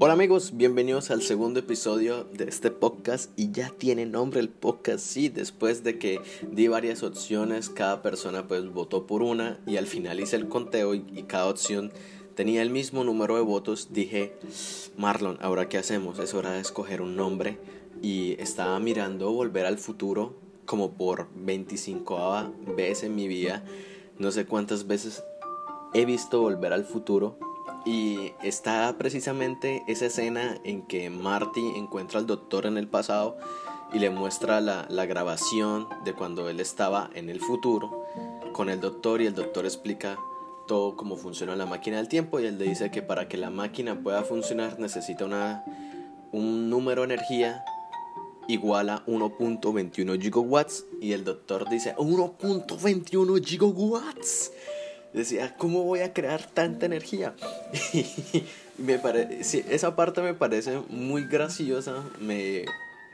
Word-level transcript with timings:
Hola 0.00 0.14
amigos, 0.14 0.56
bienvenidos 0.56 1.12
al 1.12 1.22
segundo 1.22 1.60
episodio 1.60 2.24
de 2.24 2.44
este 2.46 2.72
podcast 2.72 3.30
y 3.38 3.52
ya 3.52 3.70
tiene 3.70 4.06
nombre 4.06 4.40
el 4.40 4.48
podcast, 4.48 5.06
sí, 5.06 5.28
después 5.28 5.84
de 5.84 6.00
que 6.00 6.20
di 6.50 6.66
varias 6.66 7.04
opciones, 7.04 7.70
cada 7.70 8.02
persona 8.02 8.48
pues 8.48 8.68
votó 8.72 9.06
por 9.06 9.22
una 9.22 9.60
y 9.66 9.76
al 9.76 9.86
final 9.86 10.18
hice 10.18 10.34
el 10.34 10.48
conteo 10.48 10.94
y, 10.94 11.02
cada 11.28 11.48
opción 11.48 11.92
tenía 12.34 12.60
el 12.62 12.70
mismo 12.70 13.04
número 13.04 13.36
de 13.36 13.42
votos, 13.42 13.90
dije, 13.92 14.34
Marlon, 14.96 15.38
ahora 15.40 15.68
qué 15.68 15.78
hacemos, 15.78 16.18
es 16.18 16.34
hora 16.34 16.50
de 16.50 16.60
escoger 16.60 17.00
un 17.00 17.14
nombre 17.14 17.58
y 18.02 18.32
estaba 18.40 18.80
mirando 18.80 19.30
Volver 19.30 19.64
al 19.64 19.78
Futuro 19.78 20.34
como 20.66 20.94
por 20.94 21.28
25 21.36 22.52
veces 22.76 23.04
en 23.04 23.14
mi 23.14 23.28
vida, 23.28 23.64
no 24.18 24.32
sé 24.32 24.44
cuántas 24.44 24.88
veces 24.88 25.22
he 25.94 26.04
visto 26.04 26.40
Volver 26.40 26.72
al 26.72 26.84
Futuro 26.84 27.38
y 27.84 28.32
está 28.42 28.96
precisamente 28.96 29.84
esa 29.86 30.06
escena 30.06 30.58
en 30.64 30.82
que 30.82 31.10
Marty 31.10 31.72
encuentra 31.76 32.18
al 32.18 32.26
doctor 32.26 32.66
en 32.66 32.78
el 32.78 32.88
pasado 32.88 33.36
y 33.92 33.98
le 33.98 34.10
muestra 34.10 34.60
la, 34.60 35.06
grabación 35.06 35.86
de 36.04 36.14
cuando 36.14 36.48
él 36.48 36.60
estaba 36.60 37.10
en 37.14 37.28
el 37.28 37.40
futuro 37.40 38.04
con 38.52 38.70
el 38.70 38.80
doctor 38.80 39.20
y 39.20 39.26
el 39.26 39.34
doctor 39.34 39.66
explica 39.66 40.18
todo 40.66 40.96
cómo 40.96 41.16
funciona 41.16 41.54
la 41.56 41.66
máquina 41.66 41.98
del 41.98 42.08
tiempo 42.08 42.40
y 42.40 42.46
él 42.46 42.58
le 42.58 42.64
dice 42.64 42.90
que 42.90 43.02
para 43.02 43.28
que 43.28 43.36
la 43.36 43.50
máquina 43.50 44.00
pueda 44.02 44.22
funcionar 44.22 44.78
necesita 44.78 45.26
una, 45.26 45.64
un 46.32 46.70
número 46.70 47.02
de 47.02 47.14
energía 47.14 47.64
igual 48.48 48.88
a 48.90 49.04
1.21 49.06 50.20
gigawatts 50.20 50.86
y 51.00 51.12
el 51.12 51.24
doctor 51.24 51.68
dice 51.68 51.94
1.21 51.96 53.44
gigawatts 53.44 54.52
decía, 55.14 55.56
¿cómo 55.56 55.84
voy 55.84 56.00
a 56.00 56.12
crear 56.12 56.44
tanta 56.44 56.86
energía? 56.86 57.34
Y 58.76 58.82
me 58.82 59.00
esa 59.70 59.94
parte 59.94 60.20
me 60.20 60.34
parece 60.34 60.80
muy 60.88 61.26
graciosa, 61.26 62.02
me, 62.18 62.64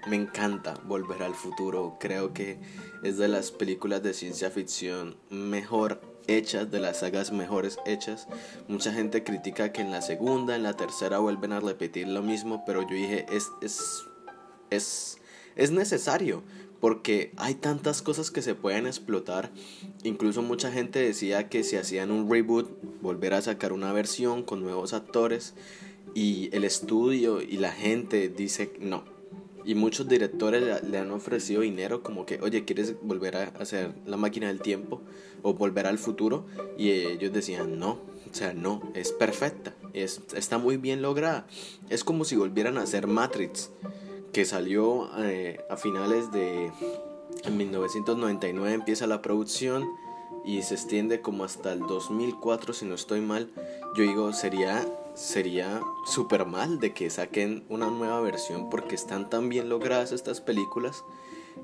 me 0.08 0.16
encanta 0.16 0.74
Volver 0.84 1.22
al 1.22 1.34
Futuro, 1.34 1.98
creo 2.00 2.32
que 2.32 2.58
es 3.02 3.18
de 3.18 3.28
las 3.28 3.50
películas 3.50 4.02
de 4.02 4.14
ciencia 4.14 4.50
ficción 4.50 5.16
mejor 5.28 6.00
hechas, 6.26 6.70
de 6.70 6.80
las 6.80 7.00
sagas 7.00 7.32
mejores 7.32 7.78
hechas. 7.84 8.26
Mucha 8.68 8.92
gente 8.92 9.22
critica 9.22 9.72
que 9.72 9.82
en 9.82 9.90
la 9.90 10.00
segunda, 10.00 10.56
en 10.56 10.62
la 10.62 10.74
tercera 10.74 11.18
vuelven 11.18 11.52
a 11.52 11.60
repetir 11.60 12.08
lo 12.08 12.22
mismo, 12.22 12.64
pero 12.64 12.82
yo 12.82 12.94
dije, 12.94 13.26
es, 13.30 13.48
es, 13.60 14.04
es, 14.70 15.18
es 15.56 15.70
necesario 15.70 16.42
porque 16.80 17.32
hay 17.36 17.54
tantas 17.54 18.02
cosas 18.02 18.30
que 18.30 18.42
se 18.42 18.54
pueden 18.54 18.86
explotar. 18.86 19.50
Incluso 20.02 20.42
mucha 20.42 20.72
gente 20.72 20.98
decía 20.98 21.48
que 21.48 21.62
si 21.62 21.76
hacían 21.76 22.10
un 22.10 22.30
reboot, 22.30 22.68
volver 23.02 23.34
a 23.34 23.42
sacar 23.42 23.72
una 23.72 23.92
versión 23.92 24.42
con 24.42 24.62
nuevos 24.62 24.92
actores 24.94 25.54
y 26.14 26.48
el 26.52 26.64
estudio 26.64 27.40
y 27.42 27.58
la 27.58 27.72
gente 27.72 28.28
dice 28.28 28.72
no. 28.80 29.04
Y 29.62 29.74
muchos 29.74 30.08
directores 30.08 30.82
le 30.82 30.98
han 30.98 31.10
ofrecido 31.10 31.60
dinero 31.60 32.02
como 32.02 32.24
que, 32.24 32.40
oye, 32.40 32.64
¿quieres 32.64 32.94
volver 33.02 33.36
a 33.36 33.42
hacer 33.60 33.92
la 34.06 34.16
máquina 34.16 34.48
del 34.48 34.62
tiempo 34.62 35.02
o 35.42 35.52
volver 35.52 35.86
al 35.86 35.98
futuro? 35.98 36.46
Y 36.78 36.90
ellos 36.90 37.30
decían, 37.30 37.78
no, 37.78 38.00
o 38.30 38.34
sea, 38.34 38.54
no, 38.54 38.90
es 38.94 39.12
perfecta, 39.12 39.74
es, 39.92 40.22
está 40.34 40.56
muy 40.56 40.78
bien 40.78 41.02
lograda. 41.02 41.46
Es 41.90 42.04
como 42.04 42.24
si 42.24 42.36
volvieran 42.36 42.78
a 42.78 42.82
hacer 42.82 43.06
Matrix 43.06 43.70
que 44.32 44.44
salió 44.44 45.10
eh, 45.18 45.60
a 45.68 45.76
finales 45.76 46.30
de 46.32 46.72
1999 47.50 48.74
empieza 48.74 49.06
la 49.06 49.22
producción 49.22 49.88
y 50.44 50.62
se 50.62 50.74
extiende 50.74 51.20
como 51.20 51.44
hasta 51.44 51.72
el 51.72 51.80
2004 51.80 52.72
si 52.72 52.86
no 52.86 52.94
estoy 52.94 53.20
mal. 53.20 53.50
Yo 53.96 54.02
digo 54.02 54.32
sería 54.32 54.86
sería 55.14 55.82
súper 56.06 56.46
mal 56.46 56.78
de 56.78 56.92
que 56.92 57.10
saquen 57.10 57.64
una 57.68 57.90
nueva 57.90 58.20
versión 58.20 58.70
porque 58.70 58.94
están 58.94 59.28
tan 59.28 59.48
bien 59.48 59.68
logradas 59.68 60.12
estas 60.12 60.40
películas 60.40 61.04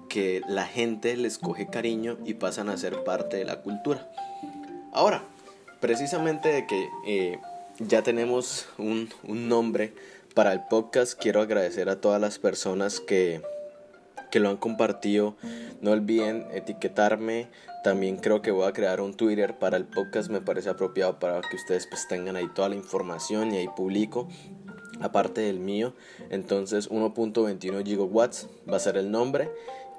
que 0.09 0.43
la 0.49 0.67
gente 0.67 1.17
les 1.17 1.39
coge 1.39 1.69
cariño 1.69 2.19
y 2.25 2.35
pasan 2.35 2.69
a 2.69 2.77
ser 2.77 3.05
parte 3.05 3.37
de 3.37 3.45
la 3.45 3.63
cultura. 3.63 4.11
Ahora 4.93 5.23
precisamente 5.81 6.49
de 6.49 6.67
que 6.67 6.91
eh, 7.07 7.39
ya 7.79 8.03
tenemos 8.03 8.67
un, 8.79 9.11
un 9.23 9.49
nombre 9.49 9.93
para 10.37 10.53
el 10.53 10.65
podcast 10.65 11.19
quiero 11.19 11.41
agradecer 11.41 11.89
a 11.89 11.99
todas 12.03 12.21
las 12.21 12.39
personas 12.39 13.01
que, 13.01 13.41
que 14.31 14.39
lo 14.39 14.51
han 14.51 14.59
compartido. 14.59 15.35
No 15.81 15.93
olviden 15.93 16.47
etiquetarme. 16.53 17.49
También 17.83 18.19
creo 18.19 18.43
que 18.43 18.51
voy 18.51 18.69
a 18.69 18.75
crear 18.75 19.01
un 19.01 19.15
Twitter 19.15 19.59
para 19.59 19.79
el 19.79 19.87
podcast. 19.87 20.29
Me 20.29 20.43
parece 20.43 20.69
apropiado 20.69 21.19
para 21.19 21.41
que 21.41 21.57
ustedes 21.57 21.87
pues 21.87 22.07
tengan 22.07 22.37
ahí 22.37 22.49
toda 22.55 22.69
la 22.69 22.75
información 22.75 23.55
y 23.55 23.57
ahí 23.57 23.69
publico. 23.75 24.29
Aparte 25.01 25.41
del 25.41 25.59
mío. 25.59 25.95
Entonces 26.29 26.91
1.21 26.91 27.83
gigawatts 27.83 28.47
va 28.71 28.77
a 28.77 28.81
ser 28.81 28.99
el 28.99 29.11
nombre. 29.11 29.51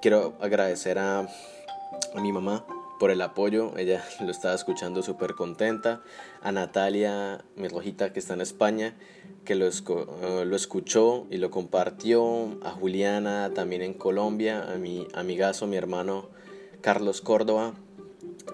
Quiero 0.03 0.37
agradecer 0.39 0.99
a, 0.99 1.21
a 1.21 2.21
mi 2.21 2.31
mamá 2.31 2.63
por 2.99 3.11
el 3.11 3.21
apoyo. 3.21 3.77
Ella 3.77 4.03
lo 4.19 4.31
estaba 4.31 4.55
escuchando 4.55 5.01
súper 5.03 5.33
contenta. 5.33 6.01
A 6.41 6.51
Natalia, 6.51 7.43
mi 7.55 7.67
rojita 7.67 8.13
que 8.13 8.19
está 8.19 8.33
en 8.33 8.41
España, 8.41 8.95
que 9.45 9.55
lo, 9.55 9.67
eh, 9.67 10.45
lo, 10.45 10.55
escuchó 10.55 11.27
y 11.29 11.37
lo 11.37 11.51
compartió. 11.51 12.57
A 12.63 12.71
Juliana, 12.71 13.51
también 13.53 13.81
en 13.81 13.93
Colombia. 13.93 14.71
A 14.71 14.77
mi 14.77 15.07
amigazo, 15.13 15.67
mi 15.67 15.77
hermano 15.77 16.29
Carlos 16.81 17.21
Córdoba. 17.21 17.73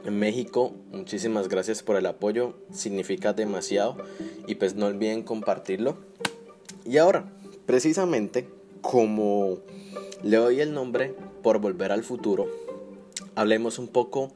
En 0.06 0.20
México, 0.20 0.74
muchísimas 0.92 1.48
gracias 1.48 1.84
por 1.84 1.96
el 1.96 2.06
apoyo, 2.06 2.56
significa 2.72 3.32
demasiado 3.34 3.98
y 4.48 4.56
pues 4.56 4.76
no 4.76 4.88
olviden 4.88 5.24
compartirlo. 5.24 5.98
Y 6.86 6.98
ahora, 6.98 7.32
precisamente 7.66 8.50
como 8.82 9.60
le 10.24 10.38
doy 10.38 10.60
el 10.60 10.74
nombre 10.74 11.16
por 11.42 11.60
volver 11.60 11.92
al 11.92 12.04
futuro, 12.04 12.48
hablemos 13.36 13.80
un 13.80 13.88
poco 13.88 14.32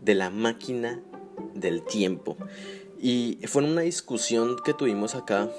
de 0.00 0.14
la 0.14 0.30
máquina 0.30 1.00
del 1.54 1.82
tiempo. 1.82 2.36
Y 3.00 3.38
fue 3.46 3.64
una 3.64 3.82
discusión 3.82 4.56
que 4.64 4.74
tuvimos 4.74 5.14
acá 5.14 5.50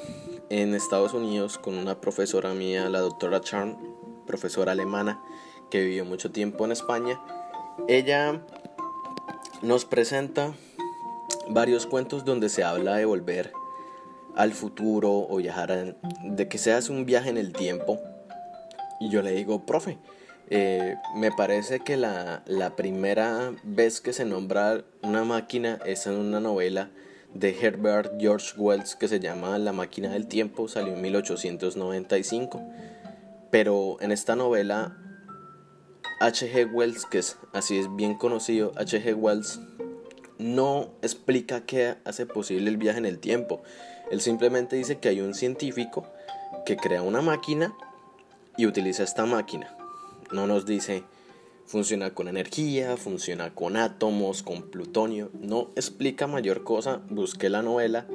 en 0.50 0.74
Estados 0.74 1.14
Unidos 1.14 1.58
con 1.58 1.78
una 1.78 2.00
profesora 2.00 2.54
mía, 2.54 2.90
la 2.90 3.00
doctora 3.00 3.42
Charm, 3.42 3.78
profesora 4.26 4.72
alemana 4.72 5.22
que 5.70 5.84
vivió 5.84 6.06
mucho 6.06 6.32
tiempo 6.32 6.66
en 6.66 6.72
España. 6.72 7.20
Ella 7.88 8.42
nos 9.62 9.86
presenta 9.86 10.54
varios 11.50 11.86
cuentos 11.86 12.26
donde 12.26 12.50
se 12.50 12.64
habla 12.64 12.96
de 12.96 13.06
volver 13.06 13.54
al 14.36 14.54
futuro 14.54 15.12
o 15.12 15.38
viajar, 15.38 15.98
de 16.24 16.48
que 16.48 16.58
se 16.58 16.74
hace 16.74 16.92
un 16.92 17.06
viaje 17.06 17.30
en 17.30 17.38
el 17.38 17.54
tiempo. 17.54 18.00
Y 19.00 19.10
yo 19.10 19.22
le 19.22 19.32
digo, 19.32 19.66
profe, 19.66 19.98
eh, 20.50 20.98
me 21.16 21.32
parece 21.32 21.80
que 21.80 21.98
la, 21.98 22.44
primera 22.76 23.54
vez 23.64 24.02
que 24.02 24.14
se 24.14 24.26
nombra 24.26 24.84
una 25.02 25.24
máquina 25.24 25.80
es 25.86 26.06
en 26.06 26.14
una 26.14 26.40
novela 26.40 26.90
de 27.34 27.58
Herbert 27.60 28.20
George 28.20 28.54
Wells 28.58 28.96
que 28.96 29.08
se 29.08 29.20
llama 29.20 29.58
La 29.58 29.74
máquina 29.74 30.10
del 30.10 30.28
tiempo, 30.28 30.68
salió 30.68 30.94
en 30.94 31.02
1895. 31.02 32.62
Pero 33.52 33.98
en 34.02 34.12
esta 34.12 34.36
novela, 34.36 34.98
H.G. 36.20 36.66
Wells, 36.72 37.06
que 37.06 37.20
es, 37.20 37.38
así 37.54 37.78
es 37.78 37.96
bien 37.96 38.16
conocido, 38.16 38.74
H.G. 38.76 39.14
Wells 39.14 39.60
no 40.40 40.90
explica 41.02 41.62
qué 41.62 41.96
hace 42.04 42.26
posible 42.26 42.70
el 42.70 42.78
viaje 42.78 42.98
en 42.98 43.06
el 43.06 43.20
tiempo. 43.20 43.64
Él 44.12 44.20
simplemente 44.20 44.76
dice 44.76 45.00
que 45.00 45.10
hay 45.10 45.22
un 45.22 45.34
científico 45.34 46.06
que 46.66 46.76
crea 46.76 47.02
una 47.02 47.22
máquina 47.22 47.74
y 48.58 48.66
utiliza 48.66 49.04
esta 49.04 49.26
máquina 49.26 49.78
no 50.34 50.48
nos 50.48 50.66
dice 50.66 51.04
funciona 51.66 52.14
con 52.14 52.28
energía, 52.28 52.98
funciona 52.98 53.54
con 53.54 53.78
átomos, 53.78 54.44
con 54.44 54.64
plutonio. 54.64 55.32
No 55.34 55.72
explica 55.76 56.28
mayor 56.28 56.64
cosa. 56.64 57.02
Busqué 57.10 57.50
la 57.50 57.62
novela, 57.62 58.08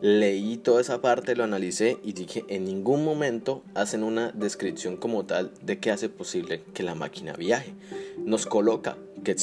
leí 0.00 0.56
toda 0.56 0.80
esa 0.80 1.00
parte, 1.00 1.36
lo 1.36 1.44
analicé 1.44 1.98
y 2.02 2.12
dije, 2.12 2.44
en 2.48 2.64
ningún 2.64 3.04
momento 3.04 3.62
hacen 3.74 4.02
una 4.02 4.32
descripción 4.32 4.96
como 4.96 5.24
tal 5.24 5.52
de 5.62 5.78
qué 5.78 5.90
hace 5.90 6.08
posible 6.08 6.62
que 6.74 6.82
la 6.82 6.94
máquina 6.94 7.32
viaje. 7.34 7.74
Nos 8.18 8.46
coloca 8.46 8.96
que, 9.24 9.36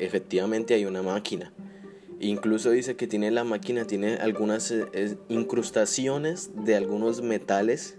efectivamente 0.00 0.74
hay 0.74 0.84
una 0.84 1.02
máquina. 1.02 1.52
Incluso 2.20 2.70
dice 2.70 2.96
que 2.96 3.06
tiene 3.06 3.30
la 3.30 3.44
máquina, 3.44 3.86
tiene 3.86 4.14
algunas 4.16 4.72
eh, 4.72 5.16
incrustaciones 5.28 6.50
de 6.64 6.74
algunos 6.74 7.22
metales, 7.22 7.96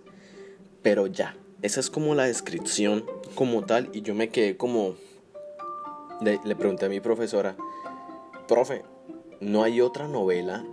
pero 0.82 1.08
ya, 1.08 1.38
esa 1.62 1.80
es 1.80 1.90
como 1.90 2.16
la 2.16 2.24
descripción 2.24 3.06
como 3.36 3.64
tal 3.64 3.90
y 3.94 4.02
yo 4.02 4.16
me 4.16 4.30
quedé 4.30 4.58
como 4.58 4.96
le, 6.22 6.56
pregunté 6.56 6.86
a 6.86 6.90
mi 6.90 7.00
profesora 7.00 7.56
profe 8.48 8.84
no 9.40 9.64
hay 9.64 9.82
otra 9.82 10.08
novela 10.08 10.66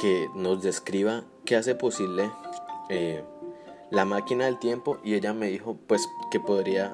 que 0.00 0.28
nos 0.34 0.62
describa 0.62 1.24
qué 1.44 1.56
hace 1.56 1.74
posible 1.74 2.30
eh, 2.88 3.22
la 3.90 4.04
máquina 4.04 4.46
del 4.46 4.58
tiempo 4.58 4.98
y 5.04 5.14
ella 5.14 5.32
me 5.32 5.48
dijo 5.48 5.76
pues 5.86 6.08
que 6.30 6.40
podría 6.40 6.92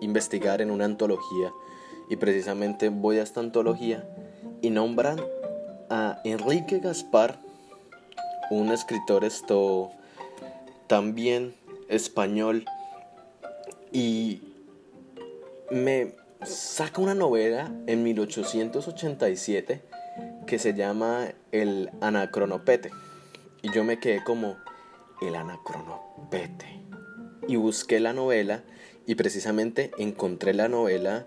investigar 0.00 0.60
en 0.60 0.70
una 0.70 0.84
antología 0.84 1.52
y 2.08 2.16
precisamente 2.16 2.88
voy 2.88 3.18
a 3.18 3.22
esta 3.22 3.40
antología 3.40 4.08
y 4.60 4.70
nombran 4.70 5.20
a 5.90 6.20
Enrique 6.24 6.80
Gaspar 6.80 7.40
un 8.50 8.70
escritor 8.70 9.24
esto 9.24 9.90
también 10.88 11.54
español, 11.88 12.64
y 13.92 14.42
me 15.70 16.14
saca 16.44 17.00
una 17.00 17.14
novela 17.14 17.70
en 17.86 18.02
1887 18.02 19.82
que 20.46 20.58
se 20.58 20.74
llama 20.74 21.28
El 21.52 21.90
Anacronopete. 22.00 22.90
Y 23.62 23.72
yo 23.72 23.84
me 23.84 23.98
quedé 23.98 24.24
como, 24.24 24.56
el 25.20 25.36
Anacronopete. 25.36 26.80
Y 27.48 27.56
busqué 27.56 28.00
la 28.00 28.12
novela 28.12 28.64
y 29.06 29.14
precisamente 29.14 29.90
encontré 29.98 30.54
la 30.54 30.68
novela 30.68 31.26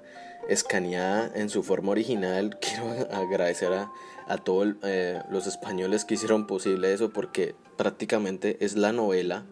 escaneada 0.49 1.31
en 1.35 1.49
su 1.49 1.63
forma 1.63 1.91
original. 1.91 2.57
Quiero 2.61 2.91
agradecer 3.11 3.73
a, 3.73 3.91
a 4.27 4.37
todos 4.37 4.75
eh, 4.83 5.21
los 5.29 5.47
españoles 5.47 6.05
que 6.05 6.15
hicieron 6.15 6.47
posible 6.47 6.93
eso 6.93 7.11
porque 7.11 7.55
prácticamente 7.77 8.57
es 8.59 8.75
la 8.75 8.91
novela 8.91 9.45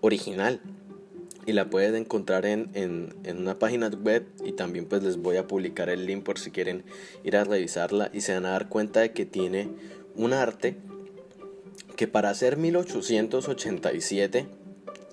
original 0.00 0.60
y 1.46 1.52
la 1.52 1.70
pueden 1.70 1.94
encontrar 1.96 2.46
en, 2.46 2.70
en, 2.74 3.14
en, 3.24 3.38
una 3.38 3.58
página 3.58 3.88
web 3.88 4.26
y 4.44 4.52
también 4.52 4.86
pues 4.86 5.02
les 5.02 5.16
voy 5.16 5.36
a 5.36 5.46
publicar 5.46 5.88
el 5.88 6.06
link 6.06 6.22
por 6.22 6.38
si 6.38 6.50
quieren 6.50 6.84
ir 7.24 7.36
a 7.36 7.44
revisarla 7.44 8.10
y 8.12 8.20
se 8.20 8.34
van 8.34 8.46
a 8.46 8.50
dar 8.50 8.68
cuenta 8.68 9.00
de 9.00 9.12
que 9.12 9.26
tiene 9.26 9.68
un 10.14 10.32
arte 10.32 10.76
que 11.96 12.06
para 12.06 12.32
ser 12.34 12.56
1887 12.56 14.46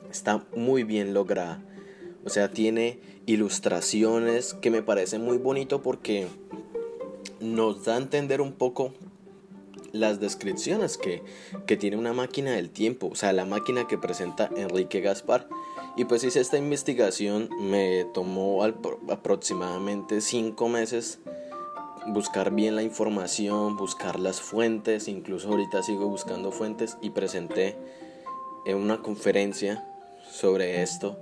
está 0.10 0.46
muy 0.56 0.84
bien 0.84 1.14
lograda. 1.14 1.64
O 2.24 2.30
sea 2.30 2.52
tiene 2.52 3.00
ilustraciones 3.26 4.54
que 4.54 4.72
me 4.72 4.82
parece 4.82 5.20
muy 5.20 5.38
bonito 5.38 5.82
porque 5.82 6.28
nos 7.40 7.86
da 7.86 7.96
a 7.96 7.98
entender 7.98 8.42
un 8.42 8.54
poco 8.54 8.94
las 9.92 10.20
descripciones 10.20 10.98
que, 10.98 11.24
que 11.66 11.78
tiene 11.78 11.98
una 11.98 12.14
máquina 12.14 12.52
del 12.52 12.70
tiempo, 12.70 13.10
o 13.12 13.16
sea, 13.16 13.34
la 13.34 13.46
máquina 13.46 13.88
que 13.88 13.98
presenta 13.98 14.50
Enrique 14.56 15.02
Gaspar. 15.02 15.48
Y 15.96 16.06
pues 16.06 16.24
hice 16.24 16.40
esta 16.40 16.58
investigación, 16.58 17.50
me 17.60 18.06
tomó 18.14 18.64
aproximadamente 18.64 20.22
cinco 20.22 20.70
meses 20.70 21.20
buscar 22.08 22.52
bien 22.52 22.76
la 22.76 22.84
información, 22.84 23.76
buscar 23.76 24.20
las 24.20 24.40
fuentes, 24.40 25.08
incluso 25.08 25.50
ahorita 25.50 25.84
sigo 25.84 26.08
buscando 26.08 26.52
fuentes 26.52 26.98
y 27.02 27.10
presenté 27.10 27.76
en 28.66 28.78
una 28.78 29.02
conferencia 29.02 29.86
sobre 30.30 30.84
esto 30.84 31.18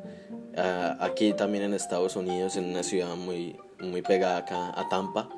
ah, 0.57 0.97
aquí 0.99 1.33
también 1.33 1.63
en 1.63 1.73
Estados 1.73 2.15
Unidos, 2.15 2.55
en 2.57 2.65
una 2.65 2.83
ciudad 2.83 3.15
muy, 3.15 3.55
muy 3.79 4.01
pegada 4.01 4.37
acá 4.37 4.79
a 4.79 4.89
Tampa 4.89 5.29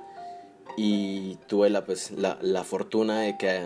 y 0.78 1.38
tuve 1.48 1.72
la, 1.72 1.86
pues, 1.86 2.12
la, 2.12 2.38
la 2.42 2.64
fortuna 2.64 3.22
de 3.22 3.36
que, 3.38 3.62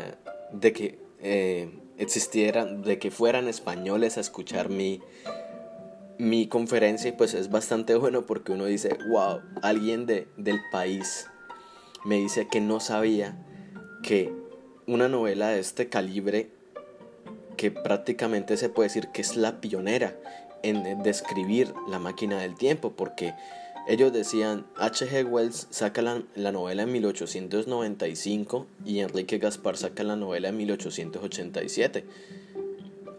de 0.54 0.74
que 0.74 1.00
eh, 1.19 1.69
existieran, 1.98 2.81
de 2.81 2.98
que 2.98 3.12
fueran 3.12 3.50
españoles 3.50 4.18
a 4.18 4.22
escuchar 4.22 4.69
mi, 4.69 5.02
mi 6.18 6.48
conferencia. 6.48 7.10
Y 7.10 7.12
pues 7.12 7.34
es 7.34 7.52
bastante 7.52 7.96
bueno 7.96 8.25
porque 8.25 8.54
uno 8.54 8.66
dice, 8.66 8.98
wow, 9.10 9.42
alguien 9.62 10.06
de, 10.06 10.30
del 10.38 10.62
país 10.72 11.28
me 12.06 12.16
dice 12.16 12.48
que 12.48 12.62
no 12.62 12.80
sabía 12.80 13.46
que 14.04 14.34
una 14.88 15.10
novela 15.10 15.50
de 15.50 15.60
este 15.60 15.90
calibre, 15.90 16.50
que 17.58 17.72
prácticamente 17.72 18.56
se 18.56 18.69
puede 18.69 18.88
decir 18.88 19.10
que 19.10 19.22
es 19.22 19.36
la 19.36 19.60
pionera 19.60 20.18
en 20.63 21.04
describir 21.04 21.74
la 21.90 22.00
máquina 22.00 22.40
del 22.40 22.56
tiempo, 22.56 22.94
porque 22.94 23.34
ellos 23.91 24.13
decían, 24.13 24.65
H.G. 24.77 25.25
Wells 25.25 25.67
saca 25.69 26.01
la, 26.01 26.23
la, 26.35 26.51
novela 26.53 26.83
en 26.83 26.93
1895 26.93 28.65
y 28.85 28.99
Enrique 28.99 29.38
Gaspar 29.38 29.75
saca 29.75 30.03
la 30.03 30.15
novela 30.15 30.47
en 30.47 30.57
1887. 30.57 32.05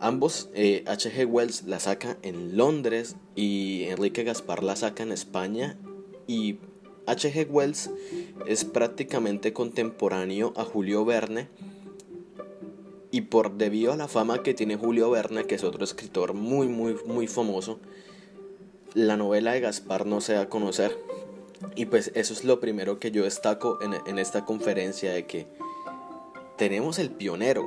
Ambos, 0.00 0.48
H.G. 0.54 1.20
Eh, 1.20 1.24
Wells 1.26 1.64
la 1.64 1.78
saca 1.78 2.16
en 2.22 2.56
Londres 2.56 3.16
y 3.36 3.84
Enrique 3.84 4.24
Gaspar 4.24 4.62
la 4.62 4.74
saca 4.74 5.02
en 5.02 5.12
España 5.12 5.76
y 6.26 6.56
H.G. 7.06 7.48
Wells 7.50 7.90
es 8.46 8.64
prácticamente 8.64 9.52
contemporáneo 9.52 10.54
a 10.56 10.64
Julio 10.64 11.04
Verne 11.04 11.48
y 13.10 13.20
por 13.20 13.58
debido 13.58 13.92
a 13.92 13.96
la 13.96 14.08
fama 14.08 14.42
que 14.42 14.54
tiene 14.54 14.76
Julio 14.76 15.10
Verne, 15.10 15.44
que 15.44 15.56
es 15.56 15.64
otro 15.64 15.84
escritor 15.84 16.32
muy 16.32 16.66
muy 16.66 16.96
muy 17.04 17.26
famoso, 17.26 17.78
la 18.94 19.16
novela 19.16 19.52
de 19.52 19.60
Gaspar 19.60 20.06
no 20.06 20.20
se 20.20 20.34
da 20.34 20.42
a 20.42 20.48
conocer. 20.48 20.98
Y 21.76 21.86
pues 21.86 22.10
eso 22.14 22.32
es 22.32 22.44
lo 22.44 22.60
primero 22.60 22.98
que 22.98 23.10
yo 23.10 23.24
destaco 23.24 23.78
en, 23.82 24.18
esta 24.18 24.44
conferencia 24.44 25.12
de 25.12 25.26
que 25.26 25.46
tenemos 26.56 26.98
el 26.98 27.10
pionero. 27.10 27.64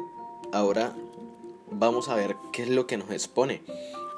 Ahora 0.51 0.94
vamos 1.72 2.10
a 2.10 2.16
ver 2.16 2.36
qué 2.51 2.63
es 2.63 2.69
lo 2.69 2.88
que 2.88 2.98
nos 2.98 3.10
expone. 3.12 3.62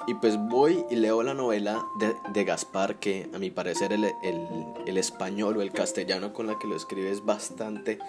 Y 0.07 0.13
pues 0.15 0.37
voy 0.37 0.85
y 0.89 0.95
leo 0.95 1.21
la 1.21 1.33
novela 1.33 1.85
de, 2.33 2.43
Gaspar, 2.45 2.95
que 2.95 3.29
a 3.33 3.39
mi 3.39 3.51
parecer 3.51 3.91
el, 3.91 4.05
el, 4.05 4.47
el, 4.85 4.97
español 4.97 5.57
o 5.57 5.61
el 5.61 5.71
castellano 5.71 6.31
con 6.31 6.47
la 6.47 6.57
que 6.57 6.67
lo 6.67 6.77
escribe 6.77 7.11
es 7.11 7.25
bastante, 7.25 7.99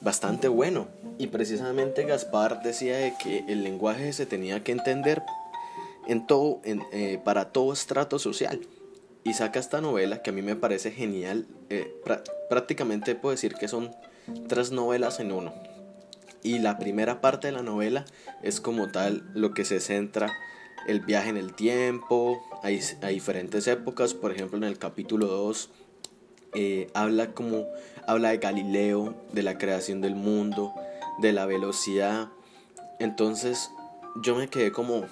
bastante 0.00 0.46
bueno. 0.46 0.86
Y 1.18 1.26
precisamente 1.26 2.04
Gaspar 2.04 2.62
decía 2.62 2.96
de 2.96 3.14
que 3.20 3.44
el 3.48 3.64
lenguaje 3.64 4.12
se 4.12 4.26
tenía 4.26 4.62
que 4.62 4.72
entender 4.72 5.24
en 6.06 6.26
todo, 6.26 6.60
en, 6.64 6.82
eh, 6.92 7.20
para 7.24 7.52
todo 7.52 7.72
estrato 7.72 8.18
social. 8.18 8.60
Y 9.24 9.34
saca 9.34 9.58
esta 9.58 9.80
novela 9.80 10.22
que 10.22 10.30
a 10.30 10.32
mí 10.32 10.42
me 10.42 10.56
parece 10.56 10.90
genial. 10.90 11.46
Eh, 11.70 11.94
prácticamente 12.50 13.14
puedo 13.14 13.32
decir 13.32 13.54
que 13.54 13.68
son 13.68 13.90
tres 14.48 14.70
novelas 14.70 15.20
en 15.20 15.32
uno. 15.32 15.54
Y 16.42 16.58
la 16.58 16.78
primera 16.78 17.22
parte 17.22 17.46
de 17.46 17.52
la 17.54 17.62
novela 17.62 18.04
es 18.42 18.60
como 18.60 18.88
tal 18.88 19.30
lo 19.34 19.54
que 19.54 19.64
se 19.64 19.80
centra 19.80 20.30
el 20.86 21.00
viaje 21.00 21.30
en 21.30 21.38
el 21.38 21.54
tiempo, 21.54 22.42
hay, 22.62 22.80
a 23.00 23.06
diferentes 23.08 23.66
épocas, 23.66 24.12
por 24.12 24.32
ejemplo 24.32 24.58
en 24.58 24.64
el 24.64 24.78
capítulo 24.78 25.28
2 25.28 25.70
eh, 26.54 26.88
habla 26.94 27.32
como 27.32 27.66
habla 28.06 28.30
de 28.30 28.38
Galileo, 28.38 29.14
de 29.32 29.42
la 29.42 29.58
creación 29.58 30.00
del 30.00 30.14
mundo, 30.14 30.72
de 31.18 31.32
la 31.32 31.46
velocidad. 31.46 32.28
Entonces 33.00 33.70
yo 34.22 34.36
me 34.36 34.48
quedé 34.48 34.70
como 34.70 35.04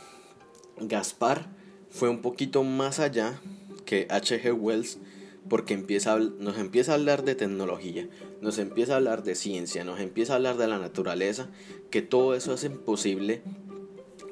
Gaspar 0.81 1.47
fue 1.91 2.09
un 2.09 2.23
poquito 2.23 2.65
más 2.65 2.99
allá 2.99 3.41
que 3.85 4.07
H.G. 4.11 4.53
Wells 4.53 4.99
porque 5.49 5.75
empieza 5.75 6.17
nos 6.19 6.57
empieza 6.59 6.93
a 6.93 6.95
hablar 6.95 7.25
de 7.25 7.35
tecnología, 7.35 8.09
nos 8.41 8.59
empieza 8.59 8.95
a 8.95 8.97
hablar 8.97 9.23
de 9.25 9.35
ciencia, 9.35 9.85
nos 9.85 10.01
empieza 10.01 10.33
a 10.33 10.37
hablar 10.37 10.57
de 10.57 10.69
la 10.69 10.79
naturaleza, 10.79 11.51
que 11.91 12.03
todo 12.03 12.35
eso 12.35 12.53
hace 12.53 12.71
posible 12.71 13.43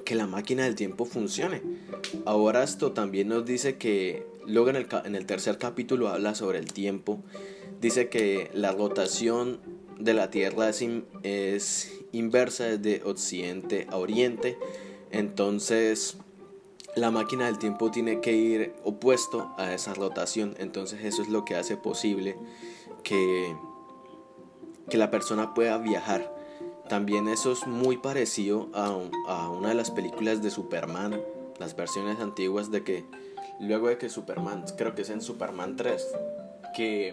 que 0.05 0.15
la 0.15 0.27
máquina 0.27 0.65
del 0.65 0.75
tiempo 0.75 1.05
funcione. 1.05 1.63
Ahora 2.27 2.63
esto 2.63 2.93
también 2.93 3.29
nos 3.29 3.45
dice 3.45 3.77
que, 3.77 4.27
luego 4.47 4.71
en 4.71 4.77
el, 4.77 4.87
en 5.05 5.15
el 5.15 5.27
tercer 5.27 5.59
capítulo 5.59 6.09
habla 6.09 6.35
sobre 6.35 6.59
el 6.59 6.73
tiempo, 6.73 7.23
dice 7.81 8.09
que 8.09 8.51
la 8.55 8.73
rotación 8.73 9.61
de 9.99 10.15
la 10.15 10.31
Tierra 10.31 10.69
es, 10.69 10.85
es 11.23 11.93
inversa 12.13 12.65
desde 12.65 13.05
occidente 13.05 13.87
a 13.91 13.99
oriente, 13.99 14.59
entonces 15.11 16.17
la 16.97 17.11
máquina 17.11 17.47
del 17.47 17.59
tiempo 17.59 17.91
tiene 17.91 18.21
que 18.21 18.33
ir 18.33 18.75
opuesto 18.85 19.53
a 19.57 19.73
esa 19.73 19.95
rotación. 19.95 20.55
Entonces 20.59 21.05
eso 21.05 21.23
es 21.23 21.29
lo 21.29 21.45
que 21.45 21.57
hace 21.57 21.77
posible 21.77 22.37
que, 23.03 23.55
que 24.89 24.99
la 24.99 25.11
persona 25.11 25.55
pueda 25.55 25.79
viajar. 25.79 26.35
También 26.89 27.29
eso 27.29 27.53
es 27.53 27.67
muy 27.67 27.99
parecido 27.99 28.69
a, 28.75 28.97
a 29.29 29.49
una 29.49 29.69
de 29.69 29.75
las 29.75 29.91
películas 29.91 30.43
de 30.43 30.51
Superman, 30.51 31.21
las 31.59 31.77
versiones 31.77 32.19
antiguas 32.19 32.71
de 32.71 32.83
que 32.83 33.05
luego 33.61 33.89
de 33.89 33.99
que 33.99 34.09
Superman, 34.09 34.65
creo 34.77 34.95
que 34.95 35.03
es 35.03 35.11
en 35.11 35.21
Superman 35.21 35.77
3, 35.77 36.05
que 36.75 37.13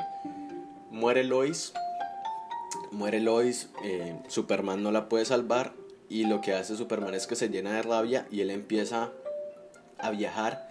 muere 0.89 1.23
Lois, 1.23 1.73
muere 2.91 3.19
Lois, 3.19 3.69
eh, 3.83 4.19
Superman 4.27 4.81
no 4.81 4.91
la 4.91 5.09
puede 5.09 5.25
salvar 5.25 5.73
y 6.09 6.25
lo 6.25 6.41
que 6.41 6.53
hace 6.53 6.75
Superman 6.75 7.13
es 7.13 7.27
que 7.27 7.35
se 7.35 7.49
llena 7.49 7.73
de 7.73 7.81
rabia 7.81 8.27
y 8.31 8.41
él 8.41 8.49
empieza 8.49 9.11
a 9.99 10.11
viajar 10.11 10.69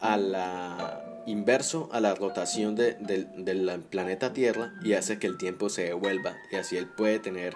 a 0.00 0.16
la 0.16 1.02
inverso 1.26 1.88
a 1.92 2.00
la 2.00 2.14
rotación 2.14 2.76
de, 2.76 2.94
del 2.94 3.80
planeta 3.90 4.32
Tierra 4.32 4.74
y 4.82 4.92
hace 4.92 5.18
que 5.18 5.26
el 5.26 5.36
tiempo 5.36 5.68
se 5.68 5.82
devuelva 5.82 6.36
y 6.52 6.56
así 6.56 6.76
él 6.76 6.86
puede 6.86 7.18
tener 7.18 7.54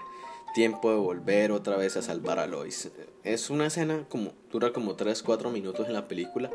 tiempo 0.53 0.91
de 0.91 0.97
volver 0.97 1.51
otra 1.51 1.77
vez 1.77 1.95
a 1.95 2.01
salvar 2.01 2.37
a 2.39 2.47
Lois. 2.47 2.91
Es 3.23 3.49
una 3.49 3.67
escena 3.67 4.05
como 4.09 4.33
dura 4.51 4.73
como 4.73 4.97
3-4 4.97 5.49
minutos 5.51 5.87
en 5.87 5.93
la 5.93 6.09
película, 6.09 6.51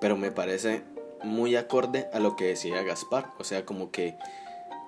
pero 0.00 0.16
me 0.18 0.30
parece 0.30 0.82
muy 1.24 1.56
acorde 1.56 2.08
a 2.12 2.20
lo 2.20 2.36
que 2.36 2.44
decía 2.44 2.82
Gaspar, 2.82 3.32
o 3.38 3.44
sea, 3.44 3.64
como 3.64 3.90
que 3.90 4.16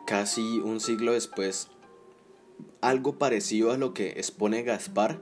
casi 0.06 0.58
un 0.58 0.80
siglo 0.80 1.12
después 1.12 1.68
algo 2.82 3.18
parecido 3.18 3.72
a 3.72 3.78
lo 3.78 3.94
que 3.94 4.10
expone 4.10 4.62
Gaspar 4.62 5.20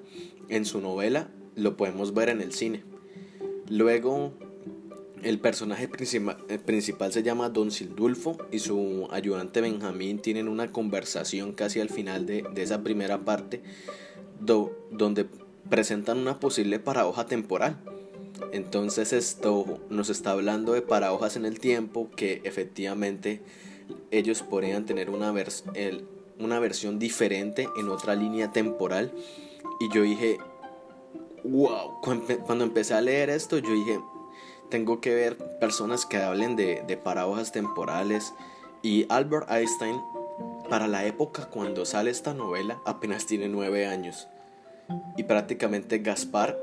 en 0.48 0.64
su 0.64 0.80
novela 0.80 1.28
lo 1.54 1.76
podemos 1.76 2.14
ver 2.14 2.28
en 2.28 2.40
el 2.40 2.52
cine. 2.52 2.84
Luego, 3.70 4.32
el 5.22 5.40
personaje 5.40 5.84
eh, 5.84 6.58
principal, 6.58 7.12
se 7.12 7.22
llama 7.22 7.50
Don 7.50 7.70
Sildulfo 7.70 8.38
y 8.50 8.60
su 8.60 9.08
ayudante 9.10 9.60
Benjamín 9.60 10.20
tienen 10.20 10.48
una 10.48 10.72
conversación 10.72 11.52
casi 11.52 11.80
al 11.80 11.90
final 11.90 12.26
de, 12.26 12.44
esa 12.56 12.82
primera 12.82 13.24
parte 13.24 13.62
donde 14.40 15.26
presentan 15.68 16.18
una 16.18 16.40
posible 16.40 16.78
paradoja 16.78 17.26
temporal. 17.26 17.78
Entonces 18.52 19.12
esto 19.12 19.80
nos 19.90 20.08
está 20.10 20.30
hablando 20.30 20.72
de 20.72 20.82
paradojas 20.82 21.36
en 21.36 21.44
el 21.44 21.58
tiempo 21.58 22.08
que 22.16 22.40
efectivamente 22.44 23.42
ellos 24.10 24.42
podrían 24.42 24.86
tener 24.86 25.10
una, 25.10 25.34
una 26.38 26.58
versión 26.60 26.98
diferente 26.98 27.68
en 27.76 27.88
otra 27.88 28.14
línea 28.14 28.52
temporal. 28.52 29.12
Y 29.80 29.92
yo 29.92 30.02
dije, 30.02 30.38
wow, 31.50 32.00
cuando 32.00 32.64
empecé 32.64 32.94
a 32.94 33.00
leer 33.00 33.30
esto 33.30 33.58
yo 33.58 33.72
dije, 33.72 34.00
tengo 34.68 35.00
que 35.00 35.14
ver 35.14 35.36
personas 35.58 36.06
que 36.06 36.18
hablen 36.18 36.56
de, 36.56 36.82
de 36.86 36.96
paradojas 36.96 37.52
temporales. 37.52 38.34
Y 38.82 39.06
Albert 39.08 39.50
Einstein, 39.50 40.00
para 40.68 40.86
la 40.86 41.04
época 41.04 41.46
cuando 41.46 41.84
sale 41.84 42.10
esta 42.10 42.34
novela, 42.34 42.80
apenas 42.84 43.26
tiene 43.26 43.48
nueve 43.48 43.86
años. 43.86 44.28
Y 45.16 45.24
prácticamente 45.24 45.98
Gaspar 45.98 46.56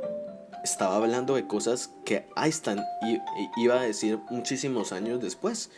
estaba 0.64 0.96
hablando 0.96 1.36
de 1.36 1.46
cosas 1.46 1.92
que 2.06 2.28
Einstein 2.36 2.82
iba 3.58 3.80
a 3.80 3.84
decir 3.84 4.20
muchísimos 4.30 4.92
años 4.92 5.22
después. 5.22 5.70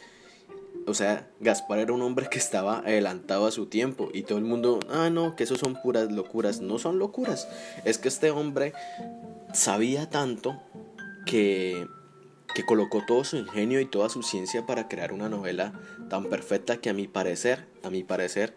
O 0.87 0.93
sea, 0.93 1.29
Gaspar 1.41 1.79
era 1.79 1.93
un 1.93 2.01
hombre 2.01 2.29
que 2.29 2.39
estaba 2.39 2.79
adelantado 2.79 3.45
a 3.45 3.51
su 3.51 3.67
tiempo 3.67 4.09
y 4.13 4.23
todo 4.23 4.37
el 4.37 4.45
mundo, 4.45 4.79
ah, 4.89 5.09
no, 5.09 5.35
que 5.35 5.43
eso 5.43 5.57
son 5.57 5.75
puras 5.81 6.11
locuras. 6.11 6.61
No 6.61 6.79
son 6.79 6.97
locuras. 6.97 7.47
Es 7.83 7.97
que 7.97 8.07
este 8.07 8.31
hombre 8.31 8.73
sabía 9.53 10.09
tanto 10.09 10.61
que 11.25 11.87
que 12.57 12.65
colocó 12.65 13.03
todo 13.05 13.23
su 13.23 13.37
ingenio 13.37 13.79
y 13.79 13.85
toda 13.85 14.09
su 14.09 14.23
ciencia 14.23 14.65
para 14.65 14.87
crear 14.87 15.13
una 15.13 15.29
novela 15.29 15.73
tan 16.09 16.25
perfecta 16.25 16.77
que 16.77 16.89
a 16.89 16.93
mi 16.93 17.07
parecer, 17.07 17.67
a 17.83 17.91
mi 17.91 18.03
parecer, 18.03 18.55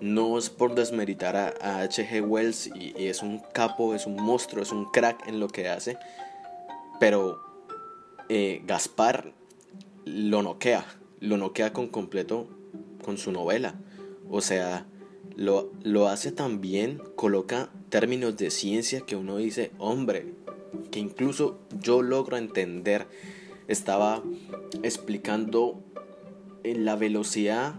no 0.00 0.38
es 0.38 0.48
por 0.48 0.74
desmeritar 0.74 1.36
a, 1.36 1.80
H.G. 1.82 2.22
Wells 2.22 2.68
y, 2.68 2.94
es 2.96 3.22
un 3.22 3.40
capo, 3.52 3.94
es 3.94 4.06
un 4.06 4.16
monstruo, 4.16 4.62
es 4.62 4.72
un 4.72 4.90
crack 4.90 5.28
en 5.28 5.38
lo 5.38 5.48
que 5.48 5.68
hace, 5.68 5.98
pero 6.98 7.42
eh, 8.30 8.62
Gaspar 8.64 9.34
lo 10.06 10.42
noquea, 10.42 10.86
lo 11.22 11.36
noquea 11.36 11.72
con 11.72 11.86
completo 11.86 12.48
con 13.02 13.16
su 13.16 13.32
novela, 13.32 13.76
o 14.28 14.40
sea, 14.40 14.86
lo, 15.36 15.72
lo 15.82 16.08
hace 16.08 16.32
tan 16.32 16.60
bien, 16.60 17.00
coloca 17.14 17.70
términos 17.88 18.36
de 18.36 18.50
ciencia 18.50 19.00
que 19.02 19.16
uno 19.16 19.36
dice, 19.36 19.70
hombre, 19.78 20.34
que 20.90 20.98
incluso 20.98 21.58
yo 21.80 22.02
logro 22.02 22.36
entender 22.36 23.06
estaba 23.68 24.22
explicando 24.82 25.80
la 26.64 26.96
velocidad 26.96 27.74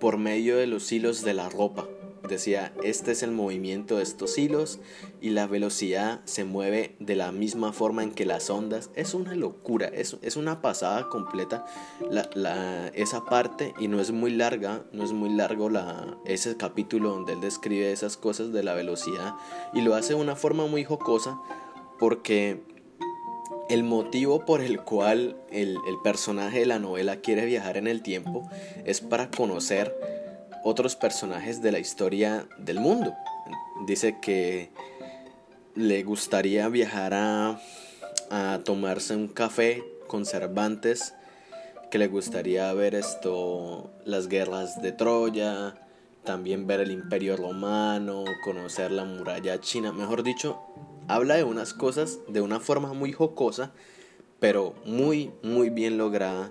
por 0.00 0.18
medio 0.18 0.56
de 0.56 0.66
los 0.66 0.90
hilos 0.90 1.22
de 1.22 1.34
la 1.34 1.48
ropa. 1.48 1.86
Decía, 2.30 2.72
este 2.84 3.10
es 3.10 3.24
el 3.24 3.32
movimiento 3.32 3.96
de 3.96 4.04
estos 4.04 4.38
hilos 4.38 4.78
y 5.20 5.30
la 5.30 5.48
velocidad 5.48 6.20
se 6.26 6.44
mueve 6.44 6.94
de 7.00 7.16
la 7.16 7.32
misma 7.32 7.72
forma 7.72 8.04
en 8.04 8.12
que 8.12 8.24
las 8.24 8.50
ondas. 8.50 8.90
Es 8.94 9.14
una 9.14 9.34
locura, 9.34 9.88
es, 9.88 10.16
es 10.22 10.36
una 10.36 10.62
pasada 10.62 11.08
completa 11.08 11.66
la, 12.08 12.88
esa 12.94 13.24
parte 13.24 13.74
y 13.80 13.88
no 13.88 14.00
es 14.00 14.12
muy 14.12 14.30
larga, 14.30 14.84
no 14.92 15.02
es 15.02 15.12
muy 15.12 15.30
largo 15.30 15.68
la, 15.70 16.16
ese 16.24 16.56
capítulo 16.56 17.10
donde 17.10 17.32
él 17.32 17.40
describe 17.40 17.90
esas 17.90 18.16
cosas 18.16 18.52
de 18.52 18.62
la 18.62 18.74
velocidad 18.74 19.34
y 19.74 19.80
lo 19.80 19.96
hace 19.96 20.14
de 20.14 20.20
una 20.20 20.36
forma 20.36 20.66
muy 20.66 20.84
jocosa 20.84 21.40
porque 21.98 22.62
el 23.70 23.84
motivo 23.84 24.44
por 24.44 24.60
el 24.60 24.80
cual 24.80 25.36
el, 25.52 25.78
personaje 26.02 26.60
de 26.60 26.66
la 26.66 26.78
novela 26.78 27.16
quiere 27.16 27.44
viajar 27.44 27.76
en 27.76 27.86
el 27.86 28.02
tiempo 28.02 28.48
es 28.84 29.00
para 29.00 29.30
conocer 29.30 29.94
otros 30.64 30.96
personajes 30.96 31.62
de 31.62 31.72
la 31.72 31.78
historia 31.78 32.46
del 32.58 32.80
mundo. 32.80 33.14
Dice 33.86 34.18
que 34.20 34.70
le 35.74 36.02
gustaría 36.02 36.68
viajar 36.68 37.14
a, 37.14 37.60
a 38.30 38.60
tomarse 38.64 39.14
un 39.14 39.28
café 39.28 39.82
con 40.06 40.26
Cervantes, 40.26 41.14
que 41.90 41.98
le 41.98 42.08
gustaría 42.08 42.72
ver 42.72 42.94
esto, 42.94 43.90
las 44.04 44.28
guerras 44.28 44.80
de 44.82 44.92
Troya, 44.92 45.74
también 46.24 46.66
ver 46.66 46.80
el 46.80 46.90
imperio 46.90 47.36
romano, 47.36 48.24
conocer 48.44 48.90
la 48.90 49.04
muralla 49.04 49.60
china, 49.60 49.92
mejor 49.92 50.22
dicho, 50.22 50.60
habla 51.08 51.36
de 51.36 51.44
unas 51.44 51.74
cosas 51.74 52.18
de 52.28 52.40
una 52.40 52.60
forma 52.60 52.92
muy 52.92 53.12
jocosa, 53.12 53.72
pero 54.38 54.74
muy, 54.84 55.32
muy 55.42 55.70
bien 55.70 55.98
lograda 55.98 56.50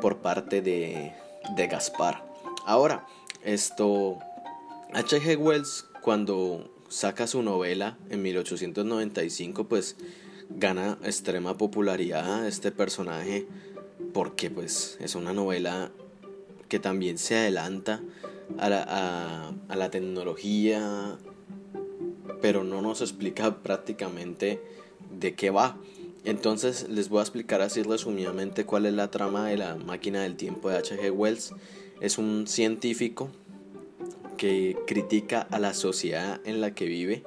por 0.00 0.18
parte 0.18 0.60
de, 0.60 1.14
de 1.56 1.66
Gaspar. 1.66 2.22
Ahora, 2.66 3.06
esto, 3.44 4.18
H.G. 4.92 5.36
Wells 5.36 5.86
cuando 6.02 6.70
saca 6.88 7.26
su 7.26 7.42
novela 7.42 7.98
en 8.10 8.22
1895, 8.22 9.64
pues 9.64 9.96
gana 10.50 10.98
extrema 11.02 11.56
popularidad 11.56 12.46
este 12.46 12.70
personaje 12.70 13.46
porque 14.12 14.50
pues 14.50 14.96
es 15.00 15.14
una 15.14 15.32
novela 15.32 15.90
que 16.68 16.78
también 16.78 17.18
se 17.18 17.36
adelanta 17.36 18.00
a 18.58 18.68
la, 18.68 19.90
tecnología, 19.90 21.16
pero 22.40 22.64
no 22.64 22.82
nos 22.82 23.00
explica 23.00 23.62
prácticamente 23.62 24.60
de 25.10 25.34
qué 25.34 25.50
va. 25.50 25.76
Entonces 26.24 26.88
les 26.88 27.08
voy 27.08 27.18
a 27.18 27.22
explicar 27.22 27.60
así 27.60 27.82
resumidamente 27.82 28.64
cuál 28.64 28.86
es 28.86 28.94
la 28.94 29.10
trama 29.10 29.48
de 29.48 29.58
la 29.58 29.76
máquina 29.76 30.22
del 30.22 30.36
tiempo 30.36 30.70
de 30.70 30.78
H.G. 30.78 31.10
Wells. 31.10 31.52
Es 32.04 32.18
un 32.18 32.46
científico 32.46 33.30
que 34.36 34.76
critica 34.86 35.46
a 35.50 35.58
la 35.58 35.72
sociedad 35.72 36.38
en 36.44 36.60
la 36.60 36.74
que 36.74 36.84
vive 36.84 37.24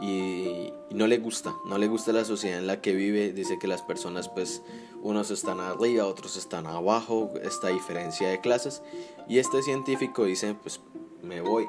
y, 0.00 0.72
no 0.90 1.06
le 1.06 1.18
gusta, 1.18 1.54
no 1.66 1.76
le 1.76 1.86
gusta 1.86 2.10
la 2.14 2.24
sociedad 2.24 2.60
en 2.60 2.66
la 2.66 2.80
que 2.80 2.94
vive, 2.94 3.34
dice 3.34 3.58
que 3.58 3.66
las 3.66 3.82
personas 3.82 4.30
pues 4.30 4.62
unos 5.02 5.30
están 5.30 5.60
arriba, 5.60 6.06
otros 6.06 6.38
están 6.38 6.66
abajo, 6.66 7.30
esta 7.42 7.68
diferencia 7.68 8.30
de 8.30 8.40
clases. 8.40 8.80
Y 9.28 9.36
este 9.36 9.62
científico 9.62 10.24
dice 10.24 10.54
pues 10.54 10.80
me 11.22 11.42
voy, 11.42 11.66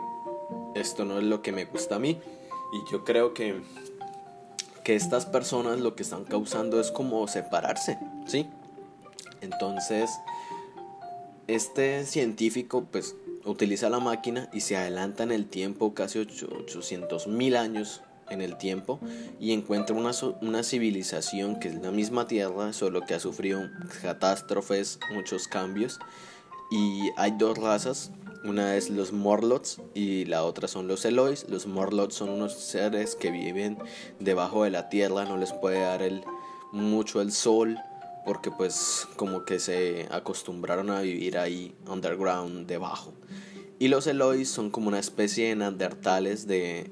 esto 0.73 1.03
no 1.03 1.17
es 1.17 1.25
lo 1.25 1.41
que 1.41 1.51
me 1.51 1.65
gusta 1.65 1.97
a 1.97 1.99
mí. 1.99 2.17
Y 2.71 2.89
yo 2.89 3.03
creo 3.03 3.33
que, 3.33 3.61
que 4.85 4.95
estas 4.95 5.25
personas 5.25 5.81
lo 5.81 5.97
que 5.97 6.03
están 6.03 6.23
causando 6.23 6.79
es 6.79 6.91
como 6.91 7.27
separarse, 7.27 7.99
¿sí? 8.25 8.47
Entonces, 9.41 10.09
este 11.47 12.05
científico 12.05 12.87
pues 12.91 13.15
utiliza 13.45 13.89
la 13.89 13.99
máquina 13.99 14.49
y 14.53 14.61
se 14.61 14.77
adelanta 14.77 15.23
en 15.23 15.31
el 15.31 15.47
tiempo 15.47 15.93
casi 15.93 16.19
800 16.19 17.27
mil 17.27 17.55
años 17.55 18.01
en 18.29 18.41
el 18.41 18.57
tiempo 18.57 18.99
y 19.39 19.51
encuentra 19.51 19.95
una, 19.95 20.11
una 20.41 20.63
civilización 20.63 21.59
que 21.59 21.67
es 21.67 21.75
la 21.75 21.91
misma 21.91 22.27
Tierra, 22.27 22.71
solo 22.71 23.01
que 23.01 23.13
ha 23.13 23.19
sufrido 23.19 23.61
catástrofes, 24.01 24.99
muchos 25.13 25.47
cambios 25.47 25.99
y 26.71 27.09
hay 27.17 27.31
dos 27.31 27.57
razas 27.57 28.11
una 28.43 28.75
es 28.75 28.89
los 28.89 29.11
Morlots 29.11 29.81
y 29.93 30.25
la 30.25 30.43
otra 30.43 30.67
son 30.67 30.87
los 30.87 31.05
Elois. 31.05 31.45
Los 31.47 31.67
Morlots 31.67 32.15
son 32.15 32.29
unos 32.29 32.53
seres 32.55 33.15
que 33.15 33.29
viven 33.29 33.77
debajo 34.19 34.63
de 34.63 34.71
la 34.71 34.89
tierra, 34.89 35.25
no 35.25 35.37
les 35.37 35.53
puede 35.53 35.81
dar 35.81 36.01
el, 36.01 36.23
mucho 36.71 37.21
el 37.21 37.31
sol 37.31 37.77
porque 38.25 38.51
pues 38.51 39.07
como 39.15 39.45
que 39.45 39.59
se 39.59 40.07
acostumbraron 40.11 40.89
a 40.89 41.01
vivir 41.01 41.37
ahí 41.37 41.73
underground 41.87 42.67
debajo. 42.67 43.13
Y 43.79 43.87
los 43.87 44.05
Elois 44.05 44.49
son 44.49 44.69
como 44.69 44.87
una 44.89 44.99
especie 44.99 45.49
de 45.49 45.55
neandertales 45.55 46.47
de, 46.47 46.91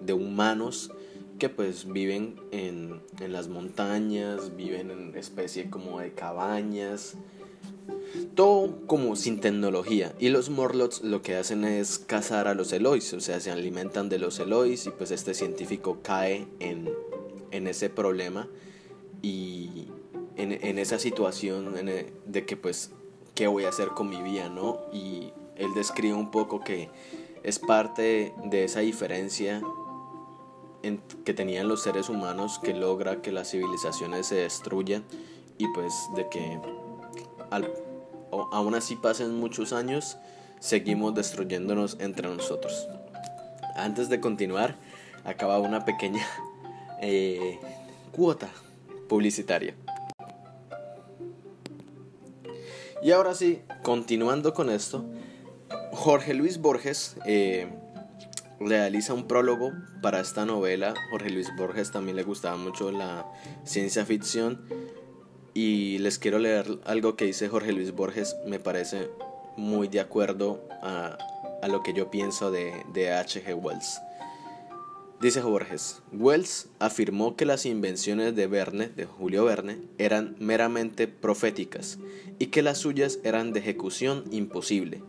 de, 0.00 0.12
humanos 0.12 0.92
que 1.38 1.48
pues 1.48 1.92
viven 1.92 2.36
en, 2.52 3.02
en 3.20 3.32
las 3.32 3.48
montañas, 3.48 4.56
viven 4.56 4.92
en 4.92 5.16
especie 5.16 5.68
como 5.70 5.98
de 5.98 6.12
cabañas 6.12 7.16
todo 8.34 8.86
como 8.86 9.16
sin 9.16 9.40
tecnología. 9.40 10.14
Y 10.18 10.28
los 10.28 10.50
Morlots 10.50 11.02
lo 11.02 11.22
que 11.22 11.36
hacen 11.36 11.64
es 11.64 11.98
cazar 11.98 12.48
a 12.48 12.54
los 12.54 12.72
Elois, 12.72 13.12
o 13.12 13.20
sea, 13.20 13.40
se 13.40 13.50
alimentan 13.50 14.08
de 14.08 14.18
los 14.18 14.38
Elois 14.38 14.86
y 14.86 14.90
pues 14.90 15.10
este 15.10 15.34
científico 15.34 15.98
cae 16.02 16.46
en, 16.60 16.90
en 17.50 17.66
ese 17.66 17.90
problema 17.90 18.48
y 19.22 19.88
en, 20.36 20.52
en 20.52 20.78
esa 20.78 20.98
situación 20.98 21.74
e, 21.88 22.12
de 22.26 22.46
que 22.46 22.56
pues, 22.56 22.92
¿qué 23.34 23.46
voy 23.46 23.64
a 23.64 23.68
hacer 23.68 23.88
con 23.88 24.08
mi 24.08 24.22
vida, 24.22 24.48
no? 24.48 24.80
Y 24.92 25.32
él 25.56 25.72
describe 25.74 26.14
un 26.14 26.30
poco 26.30 26.60
que 26.60 26.90
es 27.42 27.58
parte 27.58 28.34
de 28.44 28.64
esa 28.64 28.80
diferencia 28.80 29.62
en, 30.82 31.00
que 31.24 31.34
tenían 31.34 31.68
los 31.68 31.82
seres 31.82 32.08
humanos 32.08 32.58
que 32.62 32.74
logra 32.74 33.22
que 33.22 33.32
las 33.32 33.50
civilizaciones 33.50 34.26
se 34.26 34.36
destruyan 34.36 35.04
y 35.58 35.68
pues 35.68 35.94
de 36.16 36.28
que 36.28 36.58
al 37.50 37.70
aún 38.52 38.74
así 38.74 38.96
pasen 38.96 39.38
muchos 39.38 39.72
años, 39.72 40.16
seguimos 40.60 41.14
destruyéndonos 41.14 41.96
entre 42.00 42.28
nosotros. 42.28 42.88
Antes 43.76 44.08
de 44.08 44.20
continuar, 44.20 44.76
acaba 45.24 45.58
una 45.58 45.84
pequeña 45.84 46.26
eh, 47.00 47.58
cuota 48.12 48.48
publicitaria. 49.08 49.74
Y 53.04 53.10
ahora 53.10 53.34
sí, 53.34 53.60
continuando 53.82 54.54
con 54.54 54.70
esto, 54.70 55.04
Jorge 55.92 56.32
Luis 56.32 56.56
Borges, 56.56 57.16
eh, 57.26 57.68
realiza 58.58 59.12
un 59.12 59.28
prólogo 59.28 59.72
para 60.00 60.20
esta 60.20 60.46
novela. 60.46 60.94
Jorge 61.10 61.28
Luis 61.28 61.54
Borges 61.54 61.90
también 61.90 62.16
le 62.16 62.22
gustaba 62.22 62.56
mucho 62.56 62.90
la 62.90 63.30
ciencia 63.62 64.06
ficción. 64.06 64.64
Y 65.52 65.98
les 65.98 66.18
quiero 66.18 66.38
leer 66.38 66.78
algo 66.86 67.14
que 67.14 67.26
dice 67.26 67.50
Jorge 67.50 67.72
Luis 67.72 67.92
Borges, 67.92 68.36
me 68.46 68.58
parece 68.58 69.10
muy 69.58 69.88
de 69.88 70.00
acuerdo 70.00 70.66
a, 70.80 71.18
lo 71.68 71.82
que 71.82 71.92
yo 71.92 72.10
pienso 72.10 72.50
de, 72.50 72.72
de 72.94 73.12
H.G. 73.12 73.52
Wells. 73.52 74.00
Dice 75.24 75.40
Borges, 75.40 76.02
Wells 76.12 76.68
afirmó 76.80 77.34
que 77.34 77.46
las 77.46 77.64
invenciones 77.64 78.36
de 78.36 78.46
Verne, 78.46 78.90
de 78.90 79.06
Julio 79.06 79.46
Verne, 79.46 79.78
eran 79.96 80.36
meramente 80.38 81.08
proféticas 81.08 81.98
y 82.38 82.48
que 82.48 82.60
las 82.60 82.76
suyas 82.76 83.20
eran 83.24 83.54
de 83.54 83.60
ejecución 83.60 84.24
imposible. 84.32 85.02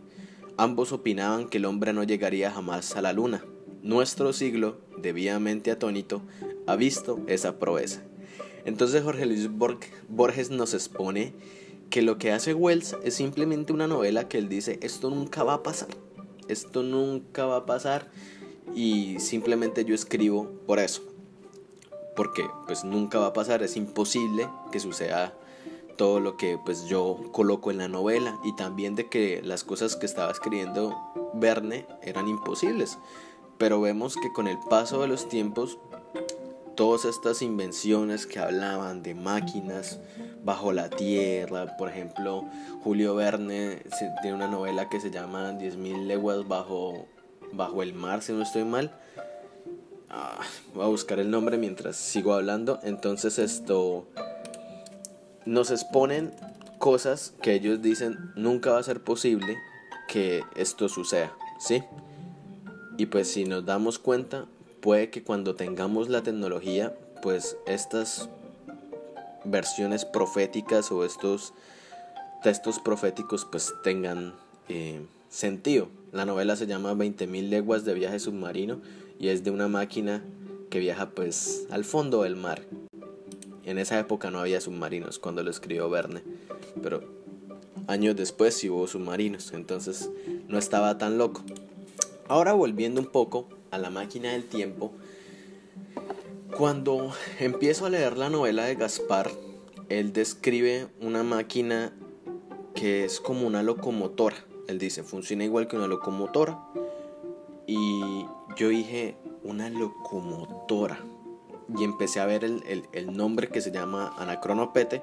Ambos 0.56 0.92
opinaban 0.92 1.50
que 1.50 1.58
el 1.58 1.66
hombre 1.66 1.92
no 1.92 2.02
llegaría 2.02 2.50
jamás 2.50 2.96
a 2.96 3.02
la 3.02 3.12
luna. 3.12 3.44
Nuestro 3.82 4.32
siglo, 4.32 4.80
debidamente 4.96 5.70
atónito, 5.70 6.22
ha 6.66 6.76
visto 6.76 7.20
esa 7.26 7.58
proeza. 7.58 8.00
Entonces 8.64 9.02
Jorge 9.02 9.26
Luis 9.26 9.50
Borges 10.08 10.48
nos 10.48 10.72
expone 10.72 11.34
que 11.90 12.00
lo 12.00 12.16
que 12.16 12.32
hace 12.32 12.54
Wells 12.54 12.96
es 13.04 13.12
simplemente 13.12 13.74
una 13.74 13.86
novela 13.86 14.28
que 14.28 14.38
él 14.38 14.48
dice, 14.48 14.78
esto 14.80 15.10
nunca 15.10 15.44
va 15.44 15.52
a 15.52 15.62
pasar, 15.62 15.90
esto 16.48 16.82
nunca 16.82 17.44
va 17.44 17.56
a 17.56 17.66
pasar 17.66 18.10
y 18.74 19.18
simplemente 19.20 19.84
yo 19.84 19.94
escribo 19.94 20.50
por 20.66 20.78
eso. 20.78 21.02
Porque 22.14 22.48
pues 22.66 22.84
nunca 22.84 23.18
va 23.18 23.26
a 23.26 23.32
pasar, 23.32 23.62
es 23.62 23.76
imposible 23.76 24.48
que 24.72 24.80
suceda 24.80 25.34
todo 25.96 26.20
lo 26.20 26.36
que 26.36 26.58
pues 26.62 26.84
yo 26.86 27.18
coloco 27.32 27.70
en 27.70 27.78
la 27.78 27.88
novela 27.88 28.38
y 28.44 28.54
también 28.54 28.94
de 28.94 29.08
que 29.08 29.40
las 29.42 29.64
cosas 29.64 29.96
que 29.96 30.06
estaba 30.06 30.30
escribiendo 30.30 30.94
Verne 31.34 31.86
eran 32.02 32.28
imposibles. 32.28 32.98
Pero 33.58 33.80
vemos 33.80 34.16
que 34.16 34.32
con 34.32 34.48
el 34.48 34.58
paso 34.68 35.00
de 35.00 35.08
los 35.08 35.28
tiempos 35.28 35.78
todas 36.76 37.06
estas 37.06 37.40
invenciones 37.40 38.26
que 38.26 38.38
hablaban 38.38 39.02
de 39.02 39.14
máquinas 39.14 39.98
bajo 40.44 40.72
la 40.72 40.90
tierra, 40.90 41.76
por 41.78 41.88
ejemplo, 41.88 42.44
Julio 42.84 43.14
Verne 43.14 43.82
tiene 44.20 44.36
una 44.36 44.46
novela 44.46 44.88
que 44.88 45.00
se 45.00 45.10
llama 45.10 45.52
10.000 45.52 46.04
leguas 46.04 46.46
bajo, 46.46 47.06
bajo 47.52 47.82
el 47.82 47.94
mar, 47.94 48.22
si 48.22 48.32
no 48.32 48.42
estoy 48.42 48.64
mal. 48.64 48.90
Ah, 50.08 50.40
voy 50.74 50.84
a 50.84 50.88
buscar 50.88 51.18
el 51.18 51.30
nombre 51.30 51.58
mientras 51.58 51.96
sigo 51.96 52.34
hablando. 52.34 52.80
Entonces 52.82 53.38
esto 53.38 54.06
nos 55.44 55.70
exponen 55.70 56.32
cosas 56.78 57.34
que 57.42 57.54
ellos 57.54 57.82
dicen 57.82 58.32
nunca 58.34 58.72
va 58.72 58.78
a 58.78 58.82
ser 58.82 59.02
posible 59.02 59.56
que 60.08 60.44
esto 60.54 60.88
suceda, 60.88 61.32
¿sí? 61.58 61.82
Y 62.96 63.06
pues 63.06 63.30
si 63.30 63.44
nos 63.44 63.64
damos 63.64 63.98
cuenta, 63.98 64.46
puede 64.80 65.10
que 65.10 65.22
cuando 65.22 65.54
tengamos 65.54 66.08
la 66.08 66.22
tecnología, 66.22 66.96
pues 67.22 67.56
estas 67.66 68.28
versiones 69.44 70.04
proféticas 70.04 70.90
o 70.90 71.04
estos 71.04 71.52
textos 72.42 72.78
proféticos 72.78 73.44
pues 73.44 73.74
tengan 73.82 74.34
eh, 74.68 75.04
sentido. 75.28 75.88
La 76.12 76.24
novela 76.24 76.56
se 76.56 76.66
llama 76.66 76.94
20.000 76.94 77.48
leguas 77.48 77.84
de 77.84 77.94
viaje 77.94 78.18
submarino 78.18 78.80
y 79.18 79.28
es 79.28 79.44
de 79.44 79.50
una 79.50 79.68
máquina 79.68 80.24
que 80.70 80.78
viaja 80.78 81.10
pues 81.10 81.66
al 81.70 81.84
fondo 81.84 82.22
del 82.22 82.36
mar 82.36 82.62
en 83.66 83.78
esa 83.78 83.98
época 83.98 84.30
no 84.30 84.38
había 84.38 84.60
submarinos 84.60 85.18
cuando 85.18 85.42
lo 85.42 85.50
escribió 85.50 85.90
Verne, 85.90 86.22
pero 86.82 87.02
años 87.88 88.14
después 88.14 88.54
sí 88.54 88.70
hubo 88.70 88.86
submarinos, 88.86 89.52
entonces 89.52 90.08
no 90.46 90.56
estaba 90.56 90.98
tan 90.98 91.18
loco. 91.18 91.42
Ahora 92.28 92.52
volviendo 92.52 93.00
un 93.00 93.08
poco 93.08 93.48
a 93.72 93.78
la 93.78 93.90
máquina 93.90 94.30
del 94.30 94.44
tiempo, 94.44 94.92
cuando 96.56 97.12
empiezo 97.40 97.86
a 97.86 97.90
leer 97.90 98.16
la 98.16 98.30
novela 98.30 98.64
de 98.64 98.76
Gaspar, 98.76 99.32
él 99.88 100.12
describe 100.12 100.86
una 101.00 101.24
máquina 101.24 101.92
que 102.76 103.04
es 103.04 103.18
como 103.18 103.48
una 103.48 103.64
locomotora. 103.64 104.36
Él 104.68 104.78
dice, 104.78 105.02
funciona 105.02 105.44
igual 105.44 105.68
que 105.68 105.76
una 105.76 105.86
locomotora. 105.86 106.58
Y 107.66 108.26
yo 108.56 108.68
dije, 108.68 109.16
una 109.42 109.68
locomotora 109.70 110.98
y 111.78 111.84
empecé 111.84 112.20
a 112.20 112.26
ver 112.26 112.44
el, 112.44 113.16
nombre 113.16 113.48
que 113.48 113.60
se 113.60 113.72
llama 113.72 114.14
anacronopete 114.18 115.02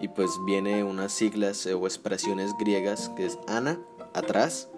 y 0.00 0.08
pues 0.08 0.30
viene 0.46 0.84
unas 0.84 1.12
siglas 1.12 1.66
o 1.66 1.86
expresiones 1.86 2.52
griegas 2.58 3.08
que 3.10 3.26
es 3.26 3.38
ana, 3.48 3.80
atrás, 4.12 4.68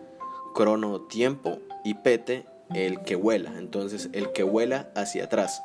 crono, 0.54 1.02
tiempo 1.02 1.58
y 1.84 1.94
pete, 1.94 2.46
el 2.74 3.02
que 3.02 3.16
vuela, 3.16 3.52
entonces 3.58 4.08
el 4.12 4.32
que 4.32 4.42
vuela 4.42 4.90
hacia 4.94 5.24
atrás. 5.24 5.62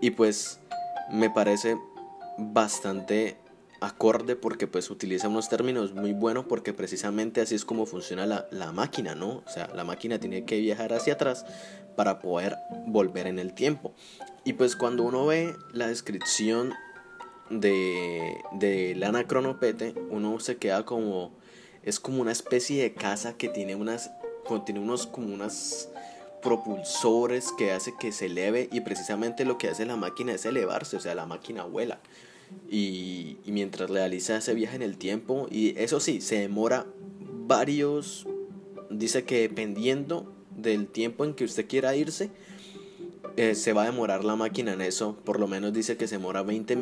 Y 0.00 0.10
pues 0.10 0.60
me 1.10 1.30
parece 1.30 1.78
bastante 2.38 3.36
acorde 3.80 4.36
porque 4.36 4.66
pues 4.66 4.90
utiliza 4.90 5.28
unos 5.28 5.48
términos 5.48 5.92
muy 5.92 6.12
buenos 6.12 6.46
porque 6.46 6.72
precisamente 6.72 7.40
así 7.40 7.54
es 7.54 7.64
como 7.64 7.86
funciona 7.86 8.26
la, 8.26 8.46
la, 8.50 8.72
máquina, 8.72 9.14
¿no? 9.14 9.42
O 9.46 9.48
sea, 9.48 9.68
la 9.74 9.84
máquina 9.84 10.18
tiene 10.18 10.44
que 10.44 10.58
viajar 10.60 10.92
hacia 10.92 11.14
atrás 11.14 11.44
para 11.96 12.20
poder 12.20 12.56
volver 12.86 13.26
en 13.26 13.38
el 13.38 13.52
tiempo. 13.54 13.94
Y 14.44 14.54
pues 14.54 14.76
cuando 14.76 15.02
uno 15.02 15.26
ve 15.26 15.56
la 15.72 15.88
descripción 15.88 16.72
de, 17.50 18.36
de 18.52 18.94
Lana 18.94 19.24
Cronopete, 19.24 19.94
uno 20.10 20.38
se 20.40 20.56
queda 20.56 20.84
como, 20.84 21.32
es 21.82 22.00
como 22.00 22.22
una 22.22 22.32
especie 22.32 22.82
de 22.82 22.94
casa 22.94 23.36
que 23.36 23.48
tiene 23.48 23.74
unas, 23.76 24.10
contiene 24.46 24.80
unos 24.80 25.06
como 25.06 25.34
unas 25.34 25.88
propulsores 26.42 27.50
que 27.58 27.72
hace 27.72 27.94
que 27.98 28.12
se 28.12 28.26
eleve 28.26 28.68
y 28.70 28.80
precisamente 28.82 29.44
lo 29.44 29.58
que 29.58 29.68
hace 29.68 29.84
la 29.84 29.96
máquina 29.96 30.32
es 30.32 30.46
elevarse, 30.46 30.96
o 30.96 31.00
sea, 31.00 31.14
la 31.14 31.26
máquina 31.26 31.64
vuela. 31.64 31.98
Y, 32.70 33.38
mientras 33.46 33.88
realiza 33.90 34.36
ese 34.36 34.54
viaje 34.54 34.76
en 34.76 34.82
el 34.82 34.98
tiempo, 34.98 35.46
y 35.50 35.78
eso 35.78 36.00
sí, 36.00 36.20
se 36.20 36.40
demora 36.40 36.86
varios, 37.46 38.26
dice 38.90 39.24
que 39.24 39.42
dependiendo 39.42 40.32
del 40.56 40.88
tiempo 40.88 41.24
en 41.24 41.34
que 41.34 41.44
usted 41.44 41.66
quiera 41.68 41.94
irse, 41.94 42.30
eh, 43.36 43.54
se 43.54 43.72
va 43.72 43.82
a 43.82 43.86
demorar 43.86 44.24
la 44.24 44.34
máquina 44.34 44.72
en 44.72 44.80
eso. 44.80 45.16
Por 45.24 45.38
lo 45.38 45.46
menos 45.46 45.72
dice 45.72 45.96
que 45.96 46.08
se 46.08 46.16
demora 46.16 46.42
20, 46.42 46.76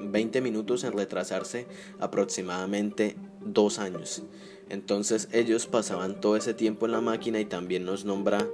20 0.00 0.40
minutos 0.40 0.84
en 0.84 0.92
retrasarse 0.92 1.66
aproximadamente 2.00 3.16
dos 3.40 3.78
años. 3.78 4.22
Entonces 4.68 5.28
ellos 5.32 5.66
pasaban 5.66 6.20
todo 6.20 6.36
ese 6.36 6.54
tiempo 6.54 6.86
en 6.86 6.92
la 6.92 7.00
máquina 7.00 7.38
y 7.40 7.44
también 7.44 7.84
nos 7.84 8.04
nombra 8.04 8.48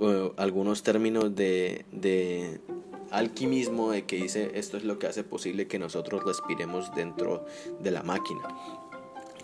eh, 0.00 0.32
algunos 0.36 0.82
términos 0.82 1.34
de, 1.34 1.84
de 1.92 2.60
alquimismo 3.14 3.90
de 3.90 4.04
que 4.04 4.16
dice 4.16 4.50
esto 4.54 4.76
es 4.76 4.84
lo 4.84 4.98
que 4.98 5.06
hace 5.06 5.24
posible 5.24 5.66
que 5.66 5.78
nosotros 5.78 6.24
respiremos 6.24 6.94
dentro 6.94 7.44
de 7.80 7.90
la 7.90 8.02
máquina. 8.02 8.42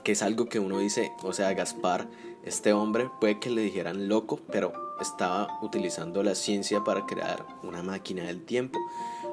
Que 0.05 0.13
es 0.13 0.23
algo 0.23 0.49
que 0.49 0.59
uno 0.59 0.79
dice, 0.79 1.13
o 1.23 1.33
sea, 1.33 1.53
Gaspar, 1.55 2.09
este 2.45 2.73
hombre 2.73 3.11
puede 3.21 3.39
que 3.39 3.51
le 3.51 3.63
dijeran 3.63 4.09
loco, 4.09 4.41
pero 4.51 4.73
estaba 5.01 5.59
utilizando 5.63 6.23
la 6.23 6.35
ciencia 6.35 6.83
para 6.85 7.07
crear 7.07 7.47
una 7.63 7.83
máquina 7.83 8.25
del 8.25 8.45
tiempo. 8.45 8.79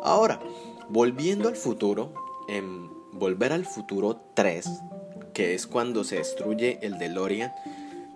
Ahora, 0.04 0.40
volviendo 0.90 1.50
al 1.50 1.56
futuro, 1.56 2.14
en 2.48 2.90
Volver 3.14 3.54
al 3.54 3.66
Futuro 3.66 4.22
3, 4.36 4.68
que 5.34 5.56
es 5.56 5.68
cuando 5.68 6.04
se 6.04 6.18
destruye 6.18 6.80
el 6.82 6.98
DeLorean, 6.98 7.52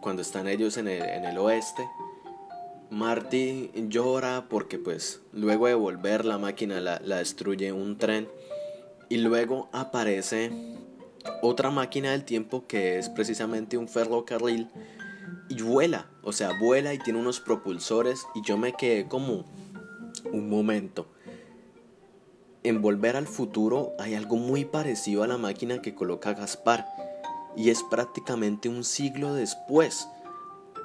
cuando 0.01 0.21
están 0.21 0.47
ellos 0.47 0.77
en 0.77 0.87
el, 0.87 1.01
en 1.01 1.25
el 1.25 1.37
oeste, 1.37 1.87
Marty 2.91 3.71
llora 3.87 4.47
porque 4.49 4.77
pues 4.77 5.21
luego 5.31 5.67
de 5.67 5.75
volver 5.75 6.25
la 6.25 6.37
máquina 6.37 6.81
la, 6.81 7.01
la 7.03 7.19
destruye 7.19 7.71
un 7.71 7.97
tren 7.97 8.27
y 9.07 9.17
luego 9.17 9.69
aparece 9.71 10.51
otra 11.41 11.71
máquina 11.71 12.11
del 12.11 12.25
tiempo 12.25 12.67
que 12.67 12.97
es 12.97 13.07
precisamente 13.07 13.77
un 13.77 13.87
ferrocarril 13.87 14.67
y 15.47 15.61
vuela, 15.61 16.09
o 16.21 16.33
sea, 16.33 16.51
vuela 16.59 16.93
y 16.93 16.99
tiene 16.99 17.17
unos 17.17 17.39
propulsores 17.39 18.25
y 18.35 18.41
yo 18.41 18.57
me 18.57 18.73
quedé 18.73 19.07
como 19.07 19.45
un 20.33 20.49
momento. 20.49 21.07
En 22.63 22.81
Volver 22.81 23.15
al 23.15 23.27
Futuro 23.27 23.93
hay 23.99 24.15
algo 24.15 24.35
muy 24.35 24.65
parecido 24.65 25.23
a 25.23 25.27
la 25.27 25.37
máquina 25.37 25.81
que 25.81 25.95
coloca 25.95 26.33
Gaspar 26.33 26.85
y 27.55 27.69
es 27.69 27.83
prácticamente 27.83 28.67
un 28.67 28.83
siglo 28.83 29.33
después 29.33 30.09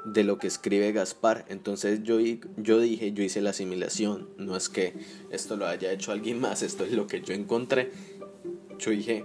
de 0.07 0.25
lo 0.25 0.38
que 0.38 0.47
escribe 0.47 0.92
Gaspar. 0.92 1.45
Entonces 1.49 2.03
yo, 2.03 2.19
yo 2.57 2.81
dije, 2.81 3.12
yo 3.12 3.23
hice 3.23 3.40
la 3.40 3.51
asimilación, 3.51 4.29
no 4.38 4.57
es 4.57 4.69
que 4.69 4.95
esto 5.31 5.57
lo 5.57 5.66
haya 5.66 5.92
hecho 5.92 6.12
alguien 6.12 6.40
más, 6.40 6.62
esto 6.62 6.85
es 6.85 6.92
lo 6.92 7.07
que 7.07 7.21
yo 7.21 7.35
encontré. 7.35 7.90
Yo 8.79 8.90
dije, 8.90 9.25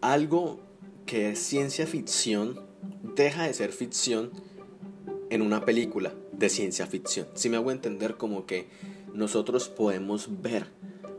algo 0.00 0.60
que 1.06 1.30
es 1.30 1.38
ciencia 1.38 1.86
ficción 1.86 2.60
deja 3.16 3.46
de 3.46 3.54
ser 3.54 3.72
ficción 3.72 4.30
en 5.30 5.42
una 5.42 5.64
película 5.64 6.14
de 6.32 6.48
ciencia 6.48 6.86
ficción. 6.86 7.26
Si 7.34 7.48
me 7.48 7.56
hago 7.56 7.70
entender 7.70 8.16
como 8.16 8.46
que 8.46 8.66
nosotros 9.12 9.68
podemos 9.68 10.42
ver. 10.42 10.66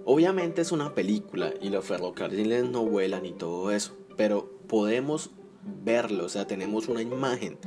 Obviamente 0.06 0.62
es 0.62 0.72
una 0.72 0.94
película 0.94 1.54
y 1.62 1.70
los 1.70 1.86
ferrocarriles 1.86 2.70
no 2.70 2.86
vuelan 2.86 3.26
y 3.26 3.32
todo 3.32 3.72
eso, 3.72 3.98
pero 4.16 4.52
podemos 4.68 5.32
verlo, 5.66 6.26
o 6.26 6.30
sea, 6.30 6.48
tenemos 6.48 6.88
una 6.88 7.02
imagen 7.02 7.58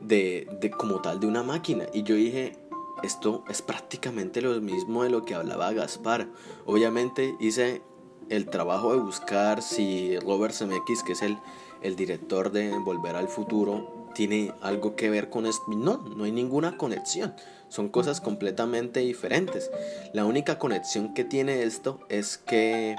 de, 0.00 0.46
de 0.60 0.70
como 0.70 1.00
tal 1.00 1.20
de 1.20 1.26
una 1.26 1.42
máquina. 1.42 1.86
Y 1.92 2.02
yo 2.02 2.14
dije, 2.14 2.56
esto 3.02 3.44
es 3.48 3.62
prácticamente 3.62 4.40
lo 4.40 4.60
mismo 4.60 5.04
de 5.04 5.10
lo 5.10 5.24
que 5.24 5.34
hablaba 5.34 5.72
Gaspar. 5.72 6.28
Obviamente 6.66 7.36
hice 7.40 7.82
el 8.28 8.46
trabajo 8.46 8.92
de 8.92 9.00
buscar 9.00 9.62
si 9.62 10.18
Robert 10.20 10.54
Zemeckis, 10.54 11.02
que 11.02 11.12
es 11.12 11.22
el, 11.22 11.38
el 11.82 11.96
director 11.96 12.50
de 12.50 12.70
Volver 12.78 13.16
al 13.16 13.28
Futuro, 13.28 14.08
tiene 14.14 14.52
algo 14.62 14.96
que 14.96 15.10
ver 15.10 15.28
con 15.28 15.46
esto. 15.46 15.64
No, 15.68 15.98
no 15.98 16.24
hay 16.24 16.32
ninguna 16.32 16.76
conexión. 16.76 17.34
Son 17.68 17.88
cosas 17.88 18.20
completamente 18.20 19.00
diferentes. 19.00 19.70
La 20.12 20.24
única 20.24 20.58
conexión 20.58 21.12
que 21.12 21.24
tiene 21.24 21.64
esto 21.64 22.00
es 22.08 22.38
que 22.38 22.96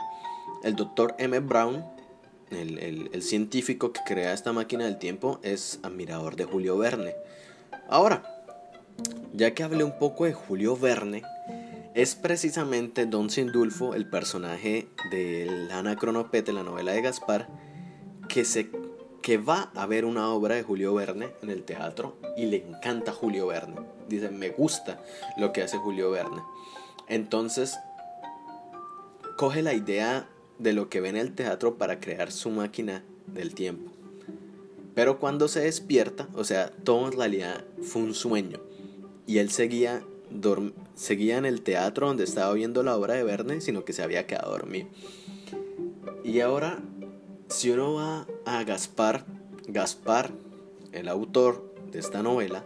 el 0.63 0.75
doctor 0.75 1.15
M. 1.17 1.39
Brown, 1.39 1.85
el, 2.51 3.10
el 3.12 3.21
científico 3.21 3.91
que 3.91 4.01
crea 4.05 4.34
esta 4.34 4.53
máquina 4.53 4.86
del 4.86 4.97
tiempo, 4.97 5.39
es 5.43 5.79
admirador 5.84 6.36
de 6.36 6.45
Julio 6.45 6.77
Verne. 6.77 7.15
Ahora, 7.89 8.23
ya 9.34 9.53
que 9.53 9.63
hablé 9.63 9.84
un 9.84 9.97
poco 9.97 10.25
de 10.25 10.34
Julio 10.34 10.77
Verne, 10.77 11.23
es 11.95 12.15
precisamente 12.15 13.05
Don 13.05 13.29
Sindulfo, 13.29 13.95
el 13.95 14.05
personaje 14.10 14.89
del 15.12 15.71
Anacronopete, 15.71 16.51
la 16.51 16.63
novela 16.63 16.91
de 16.91 17.01
Gaspar, 17.01 17.47
que, 18.27 18.43
se, 18.43 18.69
que 19.21 19.38
va 19.38 19.71
a 19.75 19.86
ver 19.86 20.03
una 20.03 20.29
obra 20.29 20.55
de 20.55 20.63
Julio 20.63 20.93
Verne 20.93 21.29
en 21.41 21.49
el 21.49 21.63
teatro 21.63 22.17
y 22.36 22.47
le 22.47 22.67
encanta 22.67 23.13
Julio 23.13 23.47
Verne. 23.47 23.77
Dice, 24.10 24.29
me 24.29 24.49
gusta 24.49 25.01
lo 25.38 25.53
que 25.53 25.62
hace 25.62 25.77
Julio 25.77 26.12
Verne. 26.12 26.41
Entonces, 27.08 27.77
coge 29.38 29.62
la 29.62 29.73
idea 29.73 30.27
de 30.59 30.73
lo 30.73 30.89
que 30.89 31.01
ve 31.01 31.09
en 31.09 31.17
el 31.17 31.33
teatro 31.33 31.77
para 31.77 31.99
crear 31.99 32.31
su 32.31 32.49
máquina 32.49 33.03
del 33.27 33.53
tiempo. 33.53 33.91
Pero 34.93 35.19
cuando 35.19 35.47
se 35.47 35.61
despierta, 35.61 36.29
o 36.33 36.43
sea, 36.43 36.69
todo 36.69 37.07
en 37.07 37.13
realidad 37.13 37.65
fue 37.81 38.01
un 38.01 38.13
sueño 38.13 38.59
y 39.27 39.39
él 39.39 39.51
seguía, 39.51 40.03
seguía 40.95 41.37
en 41.37 41.45
el 41.45 41.61
teatro 41.61 42.07
donde 42.07 42.23
estaba 42.23 42.53
viendo 42.53 42.81
la 42.83 42.95
obra 42.95 43.15
de 43.15 43.23
Verne, 43.23 43.59
sino 43.59 43.83
que 43.83 43.93
se 43.93 44.03
había 44.03 44.25
quedado 44.25 44.51
dormido. 44.51 44.87
Y 46.23 46.39
ahora, 46.39 46.79
si 47.49 47.71
uno 47.71 47.93
va 47.93 48.25
a 48.45 48.63
Gaspar, 48.63 49.25
Gaspar, 49.67 50.31
el 50.93 51.09
autor 51.09 51.73
de 51.91 51.99
esta 51.99 52.23
novela, 52.23 52.65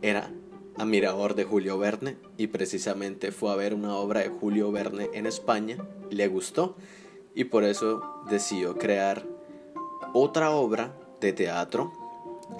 era 0.00 0.32
admirador 0.76 1.34
de 1.34 1.44
Julio 1.44 1.78
Verne 1.78 2.16
y 2.36 2.48
precisamente 2.48 3.32
fue 3.32 3.52
a 3.52 3.56
ver 3.56 3.74
una 3.74 3.96
obra 3.96 4.20
de 4.20 4.28
Julio 4.28 4.72
Verne 4.72 5.10
en 5.14 5.26
España, 5.26 5.76
le 6.10 6.28
gustó 6.28 6.76
y 7.34 7.44
por 7.44 7.64
eso 7.64 8.02
decidió 8.28 8.76
crear 8.76 9.26
otra 10.12 10.50
obra 10.50 10.96
de 11.20 11.32
teatro, 11.32 11.92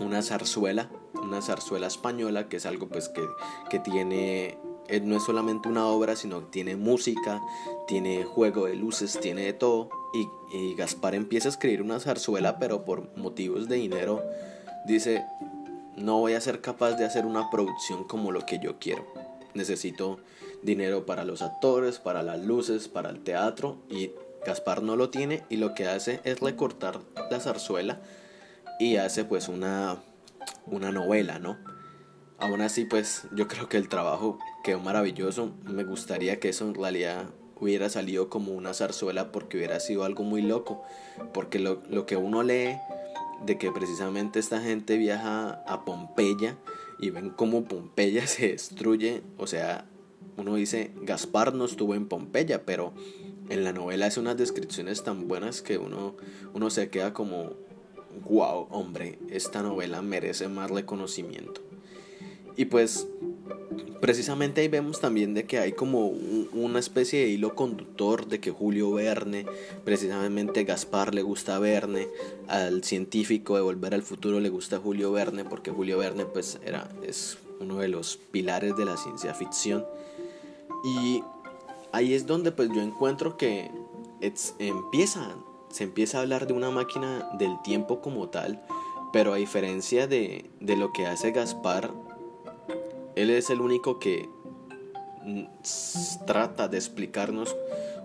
una 0.01 0.23
zarzuela 0.23 0.91
una 1.25 1.43
zarzuela 1.43 1.87
española, 1.87 2.49
que 2.49 2.57
es 2.57 2.67
algo 2.67 2.89
pues 2.89 3.09
que, 3.09 3.27
que 3.71 3.79
tiene 3.79 4.59
eh, 4.89 5.01
no 5.01 5.17
es 5.17 5.23
solamente 5.23 5.69
una 5.69 5.87
obra, 5.87 6.15
sino 6.15 6.41
que 6.41 6.47
tiene 6.47 6.77
música, 6.77 7.41
tiene 7.87 8.25
juego 8.25 8.67
de 8.67 8.75
luces, 8.75 9.19
tiene 9.19 9.43
de 9.43 9.53
todo. 9.55 9.89
Y, 10.13 10.29
y, 10.57 10.75
Gaspar 10.75 11.15
empieza 11.15 11.49
a 11.49 11.53
escribir 11.53 11.81
una 11.81 12.01
zarzuela, 12.01 12.59
pero 12.59 12.85
por 12.85 13.17
motivos 13.17 13.69
de 13.69 13.77
dinero 13.77 14.23
dice, 14.87 15.25
no 15.97 16.19
voy 16.19 16.35
a 16.35 16.41
ser 16.41 16.61
capaz 16.61 16.93
de 16.93 17.05
hacer 17.05 17.27
una 17.27 17.51
producción 17.51 18.05
como 18.05 18.33
lo 18.33 18.47
que 18.47 18.59
yo 18.59 18.79
quiero. 18.79 19.07
Necesito 19.55 20.19
dinero 20.63 21.07
para 21.07 21.25
los 21.25 21.43
actores, 21.43 21.99
para 21.99 22.23
las 22.23 22.41
luces, 22.41 22.89
para 22.89 23.11
el 23.11 23.23
teatro. 23.23 23.79
Y 23.89 24.13
Gaspar 24.45 24.83
no 24.83 24.97
lo 24.97 25.11
tiene 25.11 25.45
y 25.49 25.57
lo 25.57 25.75
que 25.75 25.87
hace 25.87 26.21
es 26.25 26.41
recortar 26.41 27.01
la 27.31 27.41
zarzuela 27.41 28.01
y 28.79 28.97
hace 28.97 29.25
pues 29.25 29.49
una 29.49 30.03
una 30.67 30.93
novela, 30.93 31.39
¿no? 31.39 31.57
Aún 32.39 32.61
así, 32.61 32.85
pues 32.85 33.23
yo 33.33 33.49
creo 33.49 33.69
que 33.69 33.77
el 33.77 33.89
trabajo 33.89 34.39
quedó 34.63 34.81
maravilloso. 34.81 35.53
Me 35.65 35.85
gustaría 35.85 36.41
que 36.41 36.49
eso 36.49 36.67
en 36.67 36.75
realidad 36.75 37.27
hubiera 37.61 37.89
salido 37.89 38.29
como 38.29 38.53
una 38.53 38.75
zarzuela 38.75 39.31
porque 39.31 39.57
hubiera 39.57 39.81
sido 39.81 40.05
algo 40.05 40.25
muy 40.25 40.43
loco. 40.43 40.83
Porque 41.33 41.59
lo, 41.59 41.83
lo 41.89 42.07
que 42.07 42.17
uno 42.17 42.43
lee 42.43 42.77
de 43.47 43.59
que 43.59 43.71
precisamente 43.71 44.39
esta 44.39 44.61
gente 44.61 44.97
viaja 44.97 45.63
a 45.67 45.85
Pompeya 45.85 46.57
y 46.99 47.11
ven 47.11 47.31
cómo 47.31 47.65
Pompeya 47.65 48.27
se 48.27 48.49
destruye. 48.49 49.23
O 49.37 49.47
sea, 49.47 49.87
uno 50.37 50.55
dice, 50.55 50.93
Gaspar 51.03 51.55
no 51.55 51.65
estuvo 51.65 51.95
en 51.95 52.07
Pompeya, 52.07 52.65
pero 52.65 52.93
en 53.49 53.65
la 53.65 53.73
novela 53.73 54.07
hace 54.07 54.21
unas 54.21 54.37
descripciones 54.37 55.03
tan 55.03 55.29
buenas 55.29 55.63
que 55.63 55.79
uno, 55.79 56.17
uno 56.55 56.71
se 56.71 56.89
queda 56.89 57.13
como, 57.13 57.53
wow, 58.29 58.67
hombre, 58.71 59.19
esta 59.31 59.63
novela 59.63 60.03
merece 60.03 60.49
más 60.49 60.71
reconocimiento. 60.71 61.61
Y 62.57 62.67
pues 62.67 63.09
precisamente 64.01 64.61
ahí 64.61 64.69
vemos 64.69 65.01
también 65.01 65.35
de 65.35 65.45
que 65.45 65.59
hay 65.59 65.73
como 65.73 66.09
una 66.53 66.79
especie 66.79 67.21
de 67.21 67.29
hilo 67.29 67.55
conductor 67.55 68.27
de 68.27 68.41
que 68.41 68.51
Julio 68.51 68.93
Verne, 68.93 69.47
precisamente 69.85 70.65
Gaspar 70.65 71.15
le 71.15 71.23
gusta 71.23 71.59
Verne, 71.59 72.09
al 72.49 72.85
científico 72.85 73.57
de 73.57 73.63
Volver 73.63 73.95
al 73.95 74.03
Futuro 74.03 74.41
le 74.41 74.49
gusta 74.49 74.79
Julio 74.79 75.13
Verne, 75.13 75.45
porque 75.45 75.71
Julio 75.71 75.99
Verne 75.99 76.27
pues 76.27 76.59
era, 76.65 76.89
es 77.03 77.39
uno 77.61 77.79
de 77.79 77.89
los 77.89 78.17
pilares 78.17 78.77
de 78.77 78.85
la 78.85 78.97
ciencia 78.97 79.35
ficción. 79.35 79.85
Y 80.85 81.23
ahí 81.93 82.15
es 82.15 82.27
donde 82.27 82.53
pues 82.53 82.69
yo 82.75 82.83
encuentro 82.83 83.37
que 83.37 83.71
empieza 84.59 85.35
se 85.75 85.83
empieza 85.83 86.19
a 86.19 86.21
hablar 86.21 86.47
de 86.47 86.53
una 86.53 86.71
máquina 86.71 87.29
del 87.33 87.61
tiempo 87.63 88.01
como 88.01 88.29
tal, 88.29 88.63
pero 89.13 89.33
a 89.33 89.37
diferencia 89.37 90.07
de, 90.07 90.49
de 90.61 90.77
lo 90.77 90.93
que 90.93 91.05
hace 91.05 91.33
Gaspar, 91.33 91.91
él 93.17 93.31
es 93.31 93.51
el 93.51 93.61
único 93.61 93.99
que 93.99 94.29
trata 96.27 96.69
de 96.69 96.77
explicarnos 96.77 97.57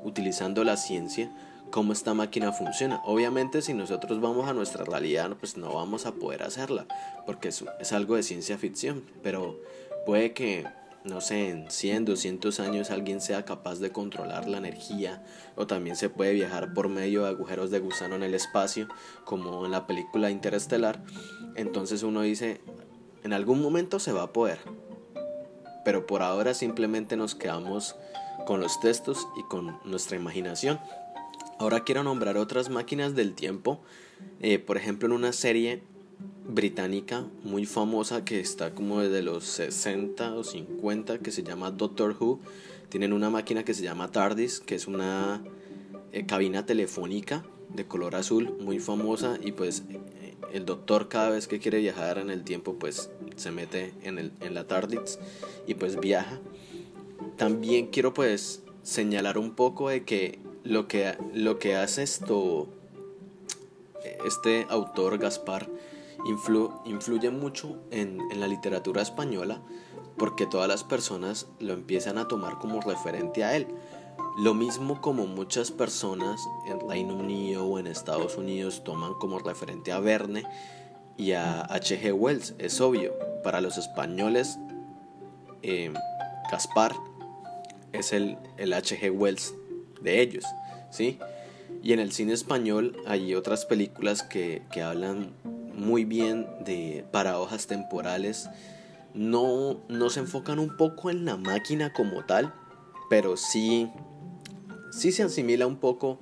utilizando 0.04 0.64
la 0.64 0.78
ciencia 0.78 1.32
cómo 1.72 1.94
esta 1.94 2.14
máquina 2.14 2.52
funciona. 2.52 3.02
Obviamente 3.06 3.62
si 3.62 3.74
nosotros 3.74 4.22
vamos 4.22 4.48
a 4.48 4.54
nuestra 4.54 4.86
realidad, 4.86 5.36
pues 5.40 5.58
no 5.58 5.74
vamos 5.74 6.06
a 6.06 6.14
poder 6.14 6.44
hacerla, 6.44 6.88
porque 7.26 7.50
es, 7.50 7.64
es 7.80 7.94
algo 7.94 8.16
de 8.16 8.24
ciencia 8.24 8.58
ficción, 8.58 9.04
pero 9.22 9.60
puede 10.06 10.34
que 10.34 10.66
no 11.04 11.22
sé, 11.22 11.50
en 11.50 11.72
100, 11.72 12.06
200 12.06 12.60
años 12.60 12.92
alguien 12.92 13.22
sea 13.22 13.46
capaz 13.46 13.80
de 13.80 13.92
controlar 13.92 14.48
la 14.48 14.58
energía 14.58 15.24
o 15.56 15.66
también 15.66 15.96
se 15.96 16.10
puede 16.10 16.34
viajar 16.34 16.74
por 16.74 16.90
medio 16.90 17.24
de 17.24 17.30
agujeros 17.30 17.72
de 17.72 17.80
gusano 17.80 18.16
en 18.16 18.24
el 18.24 18.34
espacio, 18.34 18.88
como 19.24 19.66
en 19.66 19.72
la 19.72 19.88
película 19.88 20.30
Interestelar, 20.30 21.02
entonces 21.56 22.04
uno 22.04 22.22
dice, 22.22 22.62
en 23.24 23.34
algún 23.34 23.62
momento 23.62 24.00
se 24.00 24.12
va 24.12 24.24
a 24.24 24.34
poder, 24.34 24.60
pero 25.86 26.06
por 26.06 26.22
ahora 26.22 26.54
simplemente 26.54 27.16
nos 27.16 27.36
quedamos 27.36 27.96
con 28.46 28.60
los 28.60 28.80
textos 28.80 29.28
y 29.38 29.44
con 29.44 29.78
nuestra 29.86 30.18
imaginación. 30.18 30.80
Ahora 31.60 31.84
quiero 31.84 32.04
nombrar 32.04 32.38
otras 32.38 32.70
máquinas 32.70 33.16
del 33.16 33.34
tiempo, 33.34 33.82
eh, 34.40 34.60
por 34.60 34.78
ejemplo 34.78 35.08
en 35.08 35.14
una 35.14 35.34
serie 35.34 35.84
británica 36.48 37.26
muy 37.44 37.66
famosa 37.66 38.26
que 38.26 38.40
está 38.40 38.74
como 38.74 39.02
desde 39.02 39.22
los 39.22 39.44
60 39.46 40.34
o 40.34 40.44
50 40.44 41.20
que 41.20 41.32
se 41.32 41.44
llama 41.44 41.72
Doctor 41.72 42.16
Who. 42.20 42.40
Tienen 42.90 43.14
una 43.14 43.30
máquina 43.30 43.64
que 43.64 43.74
se 43.74 43.84
llama 43.84 44.12
TARDIS, 44.12 44.62
que 44.62 44.76
es 44.76 44.88
una 44.88 45.44
eh, 46.12 46.26
cabina 46.26 46.66
telefónica 46.66 47.44
de 47.70 47.86
color 47.86 48.16
azul 48.16 48.58
muy 48.62 48.80
famosa 48.80 49.38
y 49.42 49.52
pues 49.52 49.84
el 50.54 50.66
doctor 50.66 51.10
cada 51.10 51.30
vez 51.30 51.48
que 51.48 51.60
quiere 51.60 51.80
viajar 51.80 52.18
en 52.18 52.30
el 52.30 52.44
tiempo 52.44 52.76
pues 52.76 53.10
se 53.36 53.52
mete 53.52 53.94
en, 54.04 54.18
el, 54.18 54.32
en 54.42 54.54
la 54.54 54.68
TARDIS 54.68 55.20
y 55.68 55.76
pues 55.76 56.00
viaja. 56.00 56.40
También 57.38 57.88
quiero 57.88 58.14
pues 58.14 58.64
señalar 58.84 59.38
un 59.38 59.56
poco 59.56 59.90
de 59.90 60.04
que 60.04 60.40
lo 60.64 60.88
que, 60.88 61.16
lo 61.34 61.60
que 61.60 61.76
hace 61.76 62.04
esto 62.04 62.68
este 64.26 64.66
autor 64.70 65.18
Gaspar 65.18 65.70
influye 66.86 67.30
mucho 67.30 67.78
en, 67.92 68.20
la 68.40 68.48
literatura 68.48 69.02
española 69.02 69.62
porque 70.18 70.46
todas 70.46 70.68
las 70.68 70.84
personas 70.84 71.48
lo 71.60 71.74
empiezan 71.74 72.18
a 72.18 72.28
tomar 72.28 72.60
como 72.60 72.82
referente 72.82 73.44
a 73.44 73.56
él. 73.56 73.68
Lo 74.38 74.54
mismo 74.54 75.02
como 75.02 75.28
muchas 75.28 75.72
personas 75.72 76.42
en 76.68 76.88
Reino 76.88 77.16
Unido 77.16 77.66
o 77.66 77.80
en 77.80 77.88
Estados 77.88 78.38
Unidos 78.38 78.84
toman 78.84 79.14
como 79.16 79.40
referente 79.40 79.92
a 79.92 80.00
Verne 80.00 80.46
y 81.18 81.34
a 81.34 81.62
H.G. 81.62 82.14
Wells. 82.14 82.56
Es 82.58 82.80
obvio, 82.80 83.14
para 83.44 83.60
los 83.60 83.78
españoles, 83.78 84.58
eh, 85.62 85.92
Gaspar 86.52 86.96
es 87.92 88.14
el, 88.14 88.38
el 88.58 88.74
H.G. 88.74 89.12
Wells 89.12 89.54
de 90.02 90.22
ellos, 90.22 90.46
¿sí? 90.90 91.20
Y 91.84 91.94
en 91.94 92.00
el 92.00 92.12
cine 92.12 92.34
español 92.34 92.96
hay 93.06 93.36
otras 93.36 93.66
películas 93.66 94.24
que, 94.24 94.64
que 94.72 94.82
hablan 94.82 95.32
muy 95.74 96.06
bien 96.06 96.48
de 96.66 97.06
paradojas 97.12 97.68
temporales. 97.68 98.50
No, 99.14 99.82
no 99.88 100.10
se 100.10 100.20
enfocan 100.22 100.60
un 100.60 100.78
poco 100.78 101.10
en 101.10 101.26
la 101.26 101.38
máquina 101.38 101.94
como 101.94 102.26
tal, 102.26 102.54
pero 103.10 103.38
sí, 103.38 103.90
sí 104.92 105.12
se 105.12 105.24
asimila 105.24 105.68
un 105.68 105.78
poco 105.78 106.20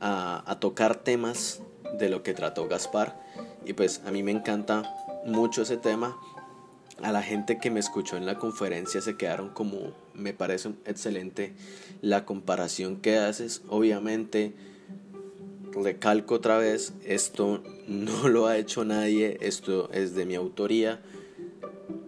a, 0.00 0.58
tocar 0.60 0.96
temas 0.96 1.60
de 1.98 2.08
lo 2.08 2.22
que 2.22 2.34
trató 2.34 2.68
Gaspar. 2.68 3.18
Y 3.64 3.72
pues 3.72 4.02
a 4.04 4.10
mí 4.10 4.22
me 4.22 4.32
encanta 4.32 4.82
mucho 5.26 5.62
ese 5.62 5.76
tema. 5.76 6.18
A 7.02 7.10
la 7.10 7.22
gente 7.22 7.58
que 7.58 7.70
me 7.70 7.80
escuchó 7.80 8.16
en 8.16 8.26
la 8.26 8.38
conferencia 8.38 9.00
se 9.00 9.16
quedaron 9.16 9.48
como, 9.48 9.92
me 10.14 10.32
parece 10.32 10.70
excelente 10.84 11.54
la 12.02 12.24
comparación 12.24 12.96
que 12.96 13.18
haces. 13.18 13.62
Obviamente, 13.68 14.54
recalco 15.72 16.36
otra 16.36 16.58
vez, 16.58 16.92
esto 17.04 17.62
no 17.88 18.28
lo 18.28 18.46
ha 18.46 18.58
hecho 18.58 18.84
nadie, 18.84 19.38
esto 19.40 19.90
es 19.92 20.14
de 20.14 20.26
mi 20.26 20.34
autoría. 20.34 21.02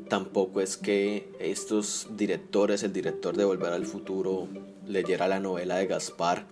Tampoco 0.09 0.61
es 0.61 0.76
que 0.76 1.28
estos 1.40 2.09
directores, 2.16 2.85
el 2.85 2.92
director 2.92 3.37
de 3.37 3.44
Volver 3.44 3.72
al 3.72 3.87
Futuro, 3.87 4.46
leyera 4.87 5.29
la 5.29 5.40
novela 5.40 5.77
de 5.77 5.87
Gaspar 5.87 6.46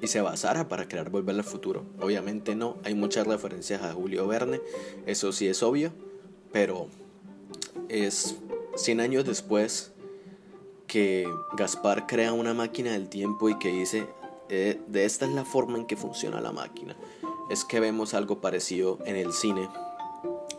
y 0.00 0.06
se 0.06 0.20
basara 0.20 0.68
para 0.68 0.88
crear 0.88 1.10
Volver 1.10 1.36
al 1.36 1.44
Futuro. 1.44 1.84
Obviamente 2.00 2.54
no, 2.54 2.76
hay 2.84 2.94
muchas 2.94 3.26
referencias 3.26 3.82
a 3.82 3.92
Julio 3.92 4.26
Verne, 4.26 4.60
eso 5.06 5.32
sí 5.32 5.46
es 5.46 5.62
obvio, 5.62 5.92
pero 6.52 6.88
es 7.88 8.36
100 8.76 9.00
años 9.00 9.24
después 9.24 9.92
que 10.86 11.28
Gaspar 11.56 12.06
crea 12.06 12.32
una 12.32 12.54
máquina 12.54 12.92
del 12.92 13.08
tiempo 13.08 13.48
y 13.48 13.58
que 13.58 13.68
dice, 13.68 14.06
eh, 14.48 14.80
de 14.88 15.04
esta 15.04 15.26
es 15.26 15.32
la 15.32 15.44
forma 15.44 15.78
en 15.78 15.86
que 15.86 15.96
funciona 15.96 16.40
la 16.40 16.52
máquina. 16.52 16.96
Es 17.50 17.64
que 17.64 17.78
vemos 17.78 18.14
algo 18.14 18.40
parecido 18.40 18.98
en 19.04 19.16
el 19.16 19.32
cine 19.32 19.68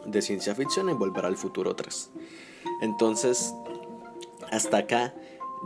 de 0.05 0.21
ciencia 0.21 0.55
ficción 0.55 0.89
en 0.89 0.97
Volver 0.97 1.25
al 1.25 1.37
Futuro 1.37 1.75
3. 1.75 2.11
Entonces, 2.81 3.53
hasta 4.51 4.77
acá 4.77 5.13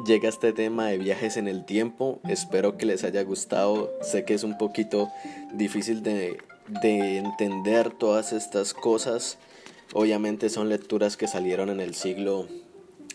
llega 0.03 0.27
este 0.27 0.51
tema 0.51 0.87
de 0.87 0.97
viajes 0.97 1.37
en 1.37 1.47
el 1.47 1.65
tiempo. 1.65 2.19
Espero 2.27 2.77
que 2.77 2.85
les 2.85 3.03
haya 3.03 3.23
gustado. 3.23 3.93
Sé 4.01 4.25
que 4.25 4.33
es 4.33 4.43
un 4.43 4.57
poquito 4.57 5.09
difícil 5.53 6.03
de, 6.03 6.37
de 6.81 7.17
entender 7.17 7.91
todas 7.91 8.33
estas 8.33 8.73
cosas. 8.73 9.37
Obviamente 9.93 10.49
son 10.49 10.69
lecturas 10.69 11.15
que 11.15 11.27
salieron 11.27 11.69
en 11.69 11.79
el 11.79 11.95
siglo 11.95 12.47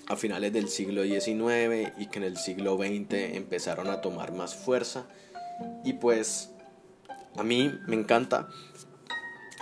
a 0.09 0.17
finales 0.17 0.53
del 0.53 0.69
siglo 0.69 1.05
XIX 1.05 1.93
y 1.99 2.07
que 2.07 2.19
en 2.19 2.25
el 2.25 2.37
siglo 2.37 2.77
XX 2.77 3.37
empezaron 3.37 3.89
a 3.89 4.01
tomar 4.01 4.33
más 4.33 4.55
fuerza. 4.55 5.07
Y 5.85 5.95
pues 5.95 6.51
a 7.37 7.43
mí 7.43 7.73
me 7.87 7.97
encanta. 7.97 8.49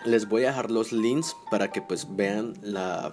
Les 0.04 0.28
voy 0.28 0.44
a 0.44 0.48
dejar 0.48 0.70
los 0.70 0.92
links 0.92 1.36
para 1.50 1.70
que 1.72 1.82
pues 1.82 2.16
vean 2.16 2.54
la, 2.62 3.12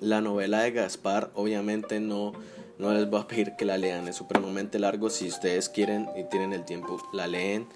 la 0.00 0.20
novela 0.20 0.62
de 0.62 0.72
Gaspar. 0.72 1.30
Obviamente 1.34 2.00
no, 2.00 2.32
no 2.78 2.92
les 2.94 3.10
voy 3.10 3.20
a 3.20 3.26
pedir 3.26 3.54
que 3.56 3.64
la 3.64 3.76
lean, 3.76 4.06
es 4.08 4.16
supremamente 4.16 4.78
largo. 4.78 5.10
Si 5.10 5.28
ustedes 5.28 5.68
quieren 5.68 6.08
y 6.16 6.24
tienen 6.24 6.52
el 6.52 6.64
tiempo, 6.64 7.00
la 7.12 7.26
leen. 7.26 7.66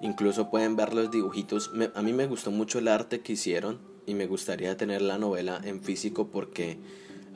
Incluso 0.00 0.50
pueden 0.50 0.76
ver 0.76 0.94
los 0.94 1.10
dibujitos. 1.10 1.70
a 1.94 2.02
mí 2.02 2.12
me 2.12 2.26
gustó 2.26 2.50
mucho 2.50 2.78
el 2.78 2.88
arte 2.88 3.20
que 3.20 3.34
hicieron 3.34 3.78
y 4.06 4.14
me 4.14 4.26
gustaría 4.26 4.76
tener 4.76 5.02
la 5.02 5.18
novela 5.18 5.60
en 5.62 5.82
físico 5.82 6.28
porque 6.28 6.78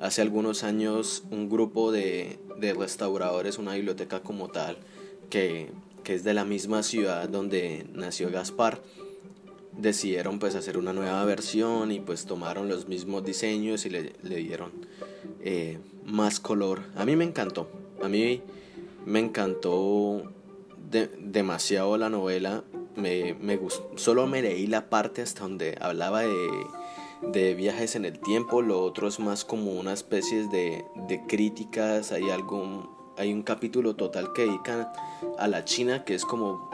hace 0.00 0.22
algunos 0.22 0.64
años 0.64 1.24
un 1.31 1.48
grupo 1.48 1.92
de, 1.92 2.38
restauradores, 2.77 3.59
una 3.59 3.74
biblioteca 3.74 4.20
como 4.20 4.48
tal, 4.48 4.79
que, 5.31 5.70
es 6.07 6.24
de 6.24 6.35
la 6.35 6.44
misma 6.44 6.83
ciudad 6.83 7.29
donde 7.29 7.87
nació 7.92 8.31
Gaspar, 8.31 8.83
decidieron 9.72 10.38
pues 10.38 10.55
hacer 10.55 10.79
una 10.79 10.92
nueva 10.92 11.24
versión 11.24 11.92
y 11.92 12.00
pues 12.00 12.27
tomaron 12.27 12.68
los 12.68 12.88
mismos 12.88 13.24
diseños 13.24 13.87
y 13.87 13.90
le, 13.90 14.12
dieron 14.22 14.72
eh, 15.40 15.79
más 16.04 16.40
color. 16.40 16.82
A 16.96 17.04
mí 17.04 17.16
me 17.16 17.24
encantó, 17.24 17.68
a 18.02 18.08
mí 18.08 18.42
me 19.06 19.20
encantó 19.20 20.22
demasiado 21.18 21.96
la 21.96 22.08
novela, 22.08 22.64
me, 22.96 23.34
me 23.40 23.56
gustó, 23.56 23.90
solo 23.96 24.26
me 24.26 24.42
leí 24.42 24.66
la 24.66 24.88
parte 24.88 25.22
hasta 25.22 25.40
donde 25.40 25.76
hablaba 25.80 26.22
de 26.22 26.30
de 27.32 27.54
viajes 27.54 27.96
en 27.96 28.04
el 28.04 28.18
tiempo, 28.18 28.62
lo 28.62 28.82
otro 28.82 29.08
es 29.08 29.18
más 29.18 29.44
como 29.44 29.72
una 29.72 29.92
especie 29.92 30.46
de, 30.48 30.84
de 31.08 31.26
críticas, 31.26 32.12
hay 32.12 32.30
algo, 32.30 33.14
hay 33.16 33.32
un 33.32 33.42
capítulo 33.42 33.96
total 33.96 34.32
que 34.32 34.42
dedican 34.42 34.88
a 35.38 35.48
la 35.48 35.64
China 35.64 36.04
que 36.04 36.14
es 36.14 36.24
como 36.24 36.70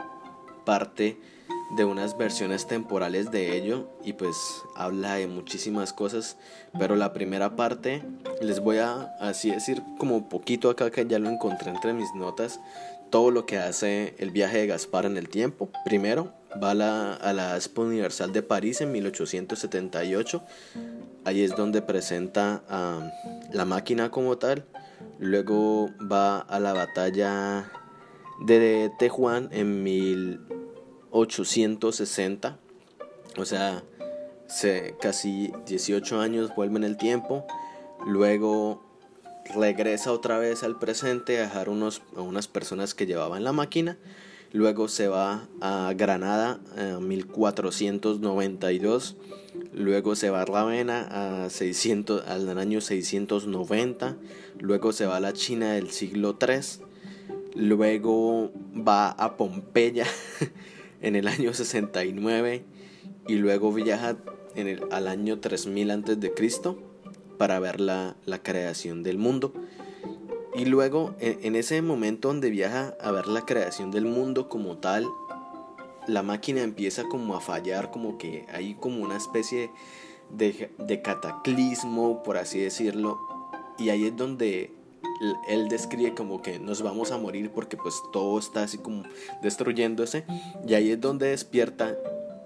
parte 0.65 1.17
de 1.75 1.85
unas 1.85 2.17
versiones 2.17 2.67
temporales 2.67 3.31
de 3.31 3.55
ello 3.55 3.89
y 4.03 4.13
pues 4.13 4.35
habla 4.75 5.15
de 5.15 5.27
muchísimas 5.27 5.93
cosas 5.93 6.37
pero 6.77 6.95
la 6.95 7.13
primera 7.13 7.55
parte 7.55 8.03
les 8.41 8.59
voy 8.59 8.77
a 8.77 9.15
así 9.19 9.51
decir 9.51 9.81
como 9.97 10.29
poquito 10.29 10.69
acá 10.69 10.91
que 10.91 11.05
ya 11.05 11.19
lo 11.19 11.29
encontré 11.29 11.71
entre 11.71 11.93
mis 11.93 12.13
notas 12.13 12.59
todo 13.09 13.31
lo 13.31 13.45
que 13.45 13.57
hace 13.57 14.15
el 14.17 14.31
viaje 14.31 14.59
de 14.59 14.67
Gaspar 14.67 15.05
en 15.05 15.17
el 15.17 15.29
tiempo 15.29 15.69
primero 15.85 16.33
va 16.61 16.71
a 16.71 16.73
la, 16.73 17.13
a 17.21 17.55
Expo 17.55 17.83
Universal 17.83 18.33
de 18.33 18.41
París 18.41 18.81
en 18.81 18.91
1878. 18.91 20.43
Ahí 21.23 21.41
es 21.43 21.55
donde 21.55 21.81
presenta 21.81 22.63
la 23.51 23.65
máquina 23.65 24.09
como 24.09 24.37
tal. 24.37 24.65
Luego 25.19 25.89
va 26.11 26.39
a 26.39 26.59
la 26.59 26.73
batalla 26.73 27.71
de 28.45 28.91
Tehuán 28.97 29.49
en 29.51 29.83
1860. 31.13 32.57
O 33.37 33.45
sea, 33.45 33.83
se, 34.47 34.95
casi 34.99 35.53
18 35.65 36.19
años 36.19 36.53
vuelve 36.55 36.77
en 36.77 36.83
el 36.83 36.97
tiempo. 36.97 37.45
Luego 38.05 38.83
regresa 39.55 40.11
otra 40.11 40.37
vez 40.37 40.63
al 40.63 40.79
presente 40.79 41.37
a 41.37 41.43
dejar 41.43 41.69
unos, 41.69 42.01
a 42.15 42.21
unas 42.21 42.47
personas 42.47 42.93
que 42.93 43.05
llevaban 43.05 43.43
la 43.43 43.53
máquina. 43.53 43.97
Luego 44.53 44.89
se 44.89 45.07
va 45.07 45.47
a 45.61 45.93
Granada 45.95 46.59
en 46.75 47.07
1492, 47.07 49.15
luego 49.73 50.15
se 50.15 50.29
va 50.29 50.41
a 50.41 50.45
Ravenna 50.45 51.45
a 51.45 51.49
600, 51.49 52.27
al 52.27 52.57
año 52.57 52.81
690, 52.81 54.17
luego 54.59 54.91
se 54.91 55.05
va 55.05 55.17
a 55.17 55.21
la 55.21 55.31
China 55.31 55.71
del 55.71 55.91
siglo 55.91 56.37
III, 56.37 56.83
luego 57.55 58.51
va 58.75 59.11
a 59.11 59.37
Pompeya 59.37 60.05
en 61.01 61.15
el 61.15 61.27
año 61.27 61.53
69 61.53 62.63
y 63.27 63.35
luego 63.35 63.73
viaja 63.73 64.17
en 64.55 64.81
al 64.91 65.07
año 65.07 65.39
3000 65.39 65.91
antes 65.91 66.19
de 66.19 66.33
Cristo 66.33 66.77
para 67.37 67.59
ver 67.59 67.79
la, 67.79 68.15
la 68.25 68.43
creación 68.43 69.03
del 69.03 69.17
mundo. 69.17 69.53
Y 70.53 70.65
luego, 70.65 71.15
en, 71.19 71.55
ese 71.55 71.81
momento 71.81 72.27
donde 72.27 72.49
viaja 72.49 72.95
a 72.99 73.11
ver 73.11 73.27
la 73.27 73.45
creación 73.45 73.89
del 73.89 74.05
mundo 74.05 74.49
como 74.49 74.77
tal, 74.77 75.07
la 76.07 76.23
máquina 76.23 76.61
empieza 76.61 77.05
como 77.05 77.35
a 77.35 77.41
fallar, 77.41 77.89
como 77.89 78.17
que 78.17 78.45
hay 78.53 78.75
como 78.75 79.01
una 79.01 79.15
especie 79.15 79.71
de, 80.29 80.71
de 80.77 81.01
cataclismo, 81.01 82.21
por 82.21 82.37
así 82.37 82.59
decirlo. 82.59 83.17
Y 83.77 83.89
ahí 83.89 84.07
es 84.07 84.17
donde 84.17 84.73
él 85.47 85.67
describe 85.69 86.13
como 86.13 86.41
que 86.41 86.59
nos 86.59 86.81
vamos 86.81 87.11
a 87.11 87.17
morir 87.17 87.51
porque 87.51 87.77
pues 87.77 87.95
todo 88.11 88.39
está 88.39 88.63
así 88.63 88.77
como 88.77 89.03
destruyéndose. 89.41 90.25
Y 90.67 90.73
ahí 90.73 90.91
es 90.91 91.01
donde 91.01 91.29
despierta 91.29 91.95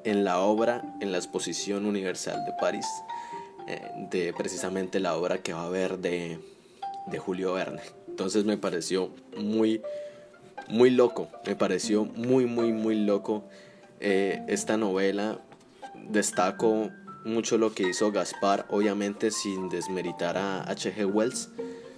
en 0.04 0.24
la 0.24 0.40
obra, 0.40 0.98
en 1.02 1.12
la 1.12 1.18
exposición 1.18 1.86
universal 1.86 2.46
de 2.46 2.54
París, 2.60 2.86
eh, 3.68 3.82
de 4.12 4.34
precisamente 4.34 5.00
la 5.00 5.16
obra 5.16 5.40
que 5.40 5.54
va 5.54 5.62
a 5.62 5.66
haber 5.66 5.98
de 6.00 6.40
de 7.06 7.20
Julio 7.20 7.54
Verne. 7.54 7.82
Entonces 8.08 8.46
me 8.46 8.58
pareció 8.58 9.12
muy, 9.38 9.82
muy 10.68 10.90
loco, 10.90 11.28
me 11.46 11.56
pareció 11.56 12.06
muy, 12.06 12.46
muy, 12.46 12.72
muy 12.72 12.96
loco 12.96 13.44
eh, 14.00 14.44
esta 14.48 14.78
novela. 14.78 15.40
Destaco 16.10 16.90
mucho 17.24 17.58
lo 17.58 17.74
que 17.74 17.90
hizo 17.90 18.12
Gaspar, 18.12 18.66
obviamente 18.70 19.32
sin 19.32 19.70
desmeritar 19.70 20.38
a 20.38 20.62
H.G. 20.64 21.06
Wells, 21.06 21.50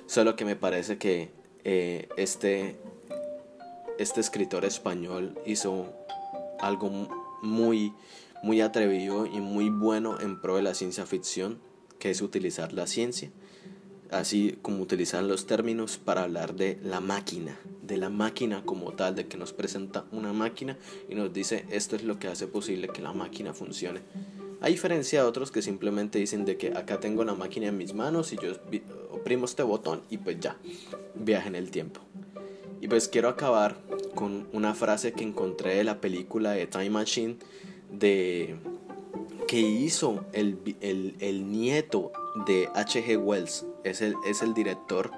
solo 0.08 0.36
que 0.36 0.46
me 0.46 0.56
parece 0.56 0.98
que 0.98 1.30
eh, 1.64 2.10
este, 2.18 2.78
este 4.00 4.20
escritor 4.20 4.66
español 4.66 5.38
hizo 5.46 5.94
algo 6.60 6.90
muy, 7.44 7.94
muy 8.42 8.62
atrevido 8.62 9.26
y 9.26 9.40
muy 9.40 9.70
bueno 9.70 10.20
en 10.20 10.42
pro 10.42 10.56
de 10.56 10.64
la 10.64 10.74
ciencia 10.74 11.06
ficción, 11.06 11.60
que 12.00 12.10
es 12.10 12.22
utilizar 12.22 12.74
la 12.74 12.88
ciencia 12.88 13.32
así 14.12 14.58
como 14.62 14.82
utilizar 14.82 15.24
los 15.24 15.48
términos 15.48 15.98
para 15.98 16.24
hablar 16.24 16.56
de 16.56 16.80
la 16.84 17.00
máquina, 17.00 17.58
de 17.82 17.98
la 17.98 18.10
máquina 18.10 18.64
como 18.64 18.94
tal, 18.94 19.16
de 19.16 19.28
que 19.28 19.38
nos 19.38 19.54
presenta 19.54 20.06
una 20.12 20.34
máquina 20.34 20.78
y 21.10 21.16
nos 21.16 21.34
dice 21.34 21.66
esto 21.72 21.96
es 21.96 22.04
lo 22.04 22.20
que 22.20 22.28
hace 22.28 22.48
posible 22.48 22.90
que 22.90 23.02
la 23.02 23.14
máquina 23.14 23.54
funcione. 23.54 24.02
A 24.60 24.68
diferencia 24.68 25.22
de 25.22 25.28
otros 25.28 25.52
que 25.52 25.62
simplemente 25.62 26.18
dicen 26.18 26.46
de 26.46 26.58
que 26.58 26.70
acá 26.70 27.00
tengo 27.00 27.24
la 27.24 27.36
máquina 27.36 27.68
en 27.68 27.78
mis 27.78 27.94
manos 27.94 28.34
y 28.34 28.38
yo 28.38 28.54
oprimo 29.18 29.46
este 29.46 29.64
botón 29.64 30.02
y 30.10 30.18
pues 30.18 30.40
ya, 30.40 30.58
viaje 31.16 31.48
en 31.48 31.56
el 31.56 31.70
tiempo. 31.72 32.02
Y 32.82 32.88
pues 32.88 33.08
quiero 33.08 33.30
acabar 33.30 33.78
con 34.16 34.48
una 34.54 34.74
frase 34.74 35.14
que 35.14 35.24
encontré 35.24 35.76
de 35.76 35.84
la 35.84 36.00
película 36.00 36.52
de 36.52 36.68
Time 36.68 36.92
Machine 36.92 37.38
de 37.92 38.58
que 39.48 39.60
hizo 39.60 40.26
el, 40.34 40.60
el, 40.82 41.16
el 41.20 41.52
nieto 41.52 42.12
de 42.46 42.70
H.G. 42.76 43.18
Wells, 43.18 43.66
es 43.84 44.02
el, 44.02 44.16
es 44.26 44.42
el 44.42 44.54
director, 44.54 45.12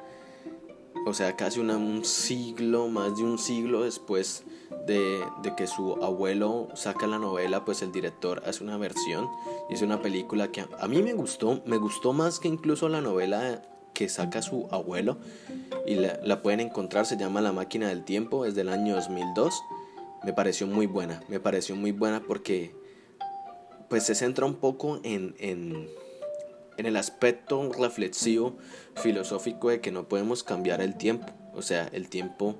o 1.05 1.13
sea, 1.13 1.35
casi 1.35 1.59
un 1.59 2.05
siglo, 2.05 2.87
más 2.87 3.17
de 3.17 3.23
un 3.23 3.39
siglo 3.39 3.83
después 3.83 4.43
de, 4.85 5.23
de, 5.41 5.55
que 5.55 5.65
su 5.65 5.93
abuelo 6.03 6.69
saca 6.75 7.07
la 7.07 7.17
novela, 7.17 7.65
pues 7.65 7.81
el 7.81 7.91
director 7.91 8.43
hace 8.45 8.63
una 8.63 8.77
versión 8.77 9.27
y 9.69 9.73
es 9.73 9.81
una 9.81 10.01
película 10.01 10.51
que 10.51 10.61
a, 10.79 10.87
mí 10.87 11.01
me 11.01 11.13
gustó, 11.13 11.61
me 11.65 11.77
gustó 11.77 12.13
más 12.13 12.39
que 12.39 12.47
incluso 12.47 12.87
la 12.87 13.01
novela 13.01 13.63
que 13.93 14.09
saca 14.09 14.41
su 14.41 14.67
abuelo 14.71 15.17
y 15.85 15.95
la, 15.95 16.41
pueden 16.41 16.59
encontrar, 16.59 17.05
se 17.05 17.17
llama 17.17 17.41
La 17.41 17.51
máquina 17.51 17.87
del 17.87 18.03
tiempo, 18.03 18.45
es 18.45 18.55
del 18.55 18.69
año 18.69 18.95
2002, 18.95 19.61
me 20.23 20.33
pareció 20.33 20.67
muy 20.67 20.85
buena, 20.85 21.21
me 21.27 21.39
pareció 21.39 21.75
muy 21.75 21.91
buena 21.91 22.21
porque 22.21 22.75
pues 23.89 24.03
se 24.03 24.15
centra 24.15 24.45
un 24.45 24.55
poco 24.55 24.99
en, 25.03 25.35
en, 25.39 25.89
en 26.77 26.85
el 26.85 26.95
aspecto 26.95 27.71
reflexivo, 27.71 28.57
filosófico 28.95 29.69
de 29.69 29.81
que 29.81 29.91
no 29.91 30.07
podemos 30.07 30.43
cambiar 30.43 30.81
el 30.81 30.95
tiempo, 30.95 31.27
o 31.53 31.61
sea, 31.61 31.89
el 31.91 32.09
tiempo 32.09 32.55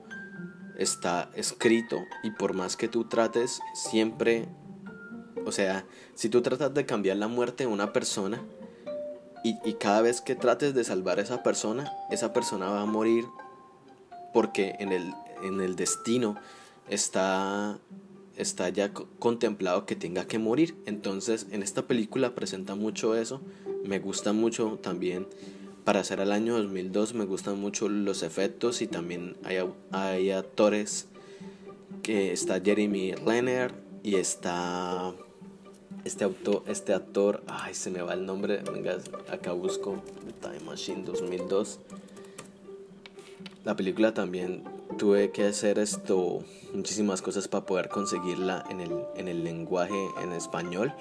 está 0.78 1.30
escrito 1.36 2.00
y 2.24 2.32
por 2.32 2.54
más 2.54 2.76
que 2.76 2.88
tú 2.88 3.06
trates, 3.08 3.60
siempre, 3.74 4.48
o 5.46 5.52
sea, 5.52 5.86
si 6.15 6.30
tú 6.30 6.42
tratas 6.42 6.74
de 6.74 6.86
cambiar 6.86 7.18
la 7.18 7.28
muerte 7.28 7.65
de 7.65 7.68
una 7.68 7.94
persona 7.94 8.42
y, 9.43 9.73
cada 9.73 10.02
vez 10.02 10.21
que 10.21 10.36
trates 10.36 10.73
de 10.73 10.84
salvar 10.84 11.19
a 11.19 11.21
esa 11.21 11.43
persona, 11.43 11.91
esa 12.12 12.34
persona 12.34 12.69
va 12.69 12.82
a 12.82 12.86
morir 12.86 13.25
porque 14.34 14.75
en 14.80 14.91
el, 14.91 15.13
en 15.43 15.62
el 15.62 15.75
destino 15.75 16.36
está, 16.89 17.80
está 18.36 18.69
ya 18.69 18.91
contemplado 18.93 19.86
que 19.86 19.95
tenga 19.95 20.25
que 20.25 20.39
morir. 20.39 20.75
Entonces 20.86 21.47
en 21.52 21.63
esta 21.63 21.84
película 21.84 22.36
presenta 22.36 22.75
mucho 22.75 23.15
eso. 23.15 23.41
Me 23.86 23.99
gusta 23.99 24.34
mucho 24.34 24.78
también 24.82 25.28
para 25.89 26.02
hacer 26.02 26.19
el 26.19 26.32
año 26.32 26.56
2002 26.56 27.15
me 27.15 27.25
gustan 27.25 27.60
mucho 27.60 27.89
los 27.89 28.21
efectos 28.21 28.84
y 28.84 28.88
también 28.88 29.36
hay, 29.43 29.58
hay 29.91 30.30
actores 30.30 31.08
que 32.04 32.32
está 32.32 32.62
Jeremy 32.62 33.15
Renner 33.15 33.73
y 34.04 34.15
está 34.15 35.15
este 36.06 36.24
autor, 36.24 36.64
este 36.68 36.94
actor, 36.94 37.44
ay 37.48 37.74
se 37.74 37.90
me 37.90 38.02
va 38.02 38.14
el 38.14 38.26
nombre, 38.26 38.62
venga, 38.72 38.98
acá 39.32 39.52
busco 39.54 40.02
Time 40.42 40.60
Machine 40.66 41.04
2002. 41.04 41.80
La 43.66 43.76
película 43.76 44.14
también 44.14 44.64
tuve 44.98 45.32
que 45.32 45.46
hacer 45.46 45.80
esto 45.80 46.44
muchísimas 46.74 47.22
cosas 47.22 47.48
para 47.48 47.66
poder 47.66 47.90
conseguirla 47.90 48.64
en 48.70 48.80
el, 48.80 48.92
en 49.16 49.28
el 49.28 49.44
lenguaje 49.44 50.08
en 50.22 50.34
español. 50.34 50.94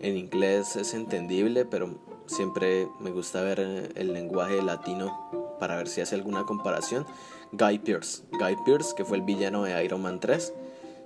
En 0.00 0.16
inglés 0.16 0.76
es 0.76 0.94
entendible, 0.94 1.64
pero 1.64 1.96
Siempre 2.26 2.88
me 3.00 3.10
gusta 3.10 3.42
ver 3.42 3.60
el 3.94 4.12
lenguaje 4.12 4.62
latino 4.62 5.56
para 5.58 5.76
ver 5.76 5.88
si 5.88 6.00
hace 6.00 6.14
alguna 6.14 6.44
comparación. 6.44 7.04
Guy 7.52 7.78
Pierce. 7.80 8.22
Guy 8.32 8.56
Pierce, 8.64 8.94
que 8.96 9.04
fue 9.04 9.18
el 9.18 9.22
villano 9.22 9.64
de 9.64 9.84
Iron 9.84 10.02
Man 10.02 10.18
3. 10.18 10.52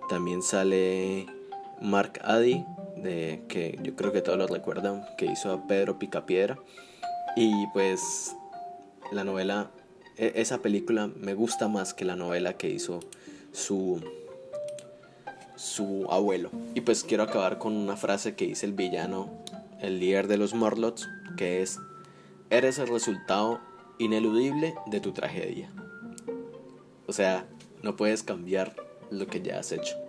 También 0.09 0.43
sale 0.43 1.27
Mark 1.81 2.21
Addy, 2.23 2.65
que 3.49 3.79
yo 3.83 3.95
creo 3.97 4.13
que 4.13 4.23
todos 4.23 4.39
lo 4.39 4.47
recuerdan, 4.47 5.05
que 5.17 5.27
hizo 5.27 5.53
a 5.53 5.67
Pedro 5.67 5.99
Picapiedra. 5.99 6.59
Y 7.37 7.67
pues 7.69 8.35
la 9.13 9.25
novela, 9.25 9.71
e, 10.17 10.33
esa 10.37 10.59
película 10.59 11.09
me 11.09 11.35
gusta 11.35 11.69
más 11.69 11.95
que 11.95 12.05
la 12.05 12.17
novela 12.17 12.55
que 12.55 12.71
hizo 12.71 13.01
su, 13.53 14.01
su 15.57 16.07
abuelo. 16.11 16.51
Y 16.75 16.83
pues 16.83 17.05
quiero 17.05 17.23
acabar 17.23 17.59
con 17.59 17.77
una 17.77 17.97
frase 17.97 18.35
que 18.35 18.47
dice 18.47 18.67
el 18.67 18.73
villano 18.73 19.31
el 19.81 20.01
líder 20.01 20.27
de 20.27 20.39
los 20.39 20.55
Morlots, 20.55 21.09
que 21.37 21.63
es, 21.63 21.79
eres 22.51 22.79
el 22.79 22.89
resultado 22.89 23.61
ineludible 23.99 24.75
de 24.87 25.01
tu 25.01 25.13
tragedia. 25.13 25.71
O 27.07 27.13
sea, 27.13 27.47
no 27.83 27.97
puedes 27.97 28.23
cambiar 28.23 28.75
lo 29.11 29.27
que 29.27 29.43
ya 29.43 29.59
has 29.59 29.73
hecho. 29.73 30.06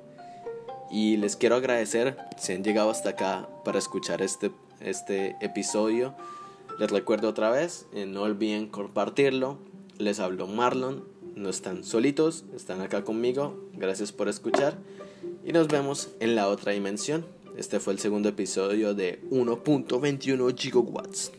Y 0.89 1.17
les 1.17 1.35
quiero 1.35 1.55
agradecer 1.55 2.17
si 2.37 2.53
han 2.53 2.63
llegado 2.63 2.89
hasta 2.89 3.09
acá 3.09 3.47
para 3.65 3.79
escuchar 3.79 4.21
este, 4.21 4.51
este 4.79 5.35
episodio. 5.41 6.15
Les 6.79 6.91
recuerdo 6.91 7.29
otra 7.29 7.49
vez, 7.49 7.87
eh, 7.93 8.05
no 8.05 8.23
olviden 8.23 8.67
compartirlo. 8.67 9.57
Les 9.97 10.19
hablo 10.19 10.47
Marlon, 10.47 11.03
no 11.35 11.49
están 11.49 11.83
solitos, 11.83 12.45
están 12.55 12.81
acá 12.81 13.03
conmigo. 13.03 13.69
Gracias 13.73 14.11
por 14.11 14.29
escuchar 14.29 14.77
y 15.43 15.53
nos 15.53 15.67
vemos 15.67 16.09
en 16.19 16.35
la 16.35 16.47
otra 16.47 16.73
dimensión. 16.73 17.25
Este 17.57 17.79
fue 17.79 17.93
el 17.93 17.99
segundo 17.99 18.29
episodio 18.29 18.93
de 18.93 19.21
1.21 19.31 20.55
gigawatts. 20.55 21.31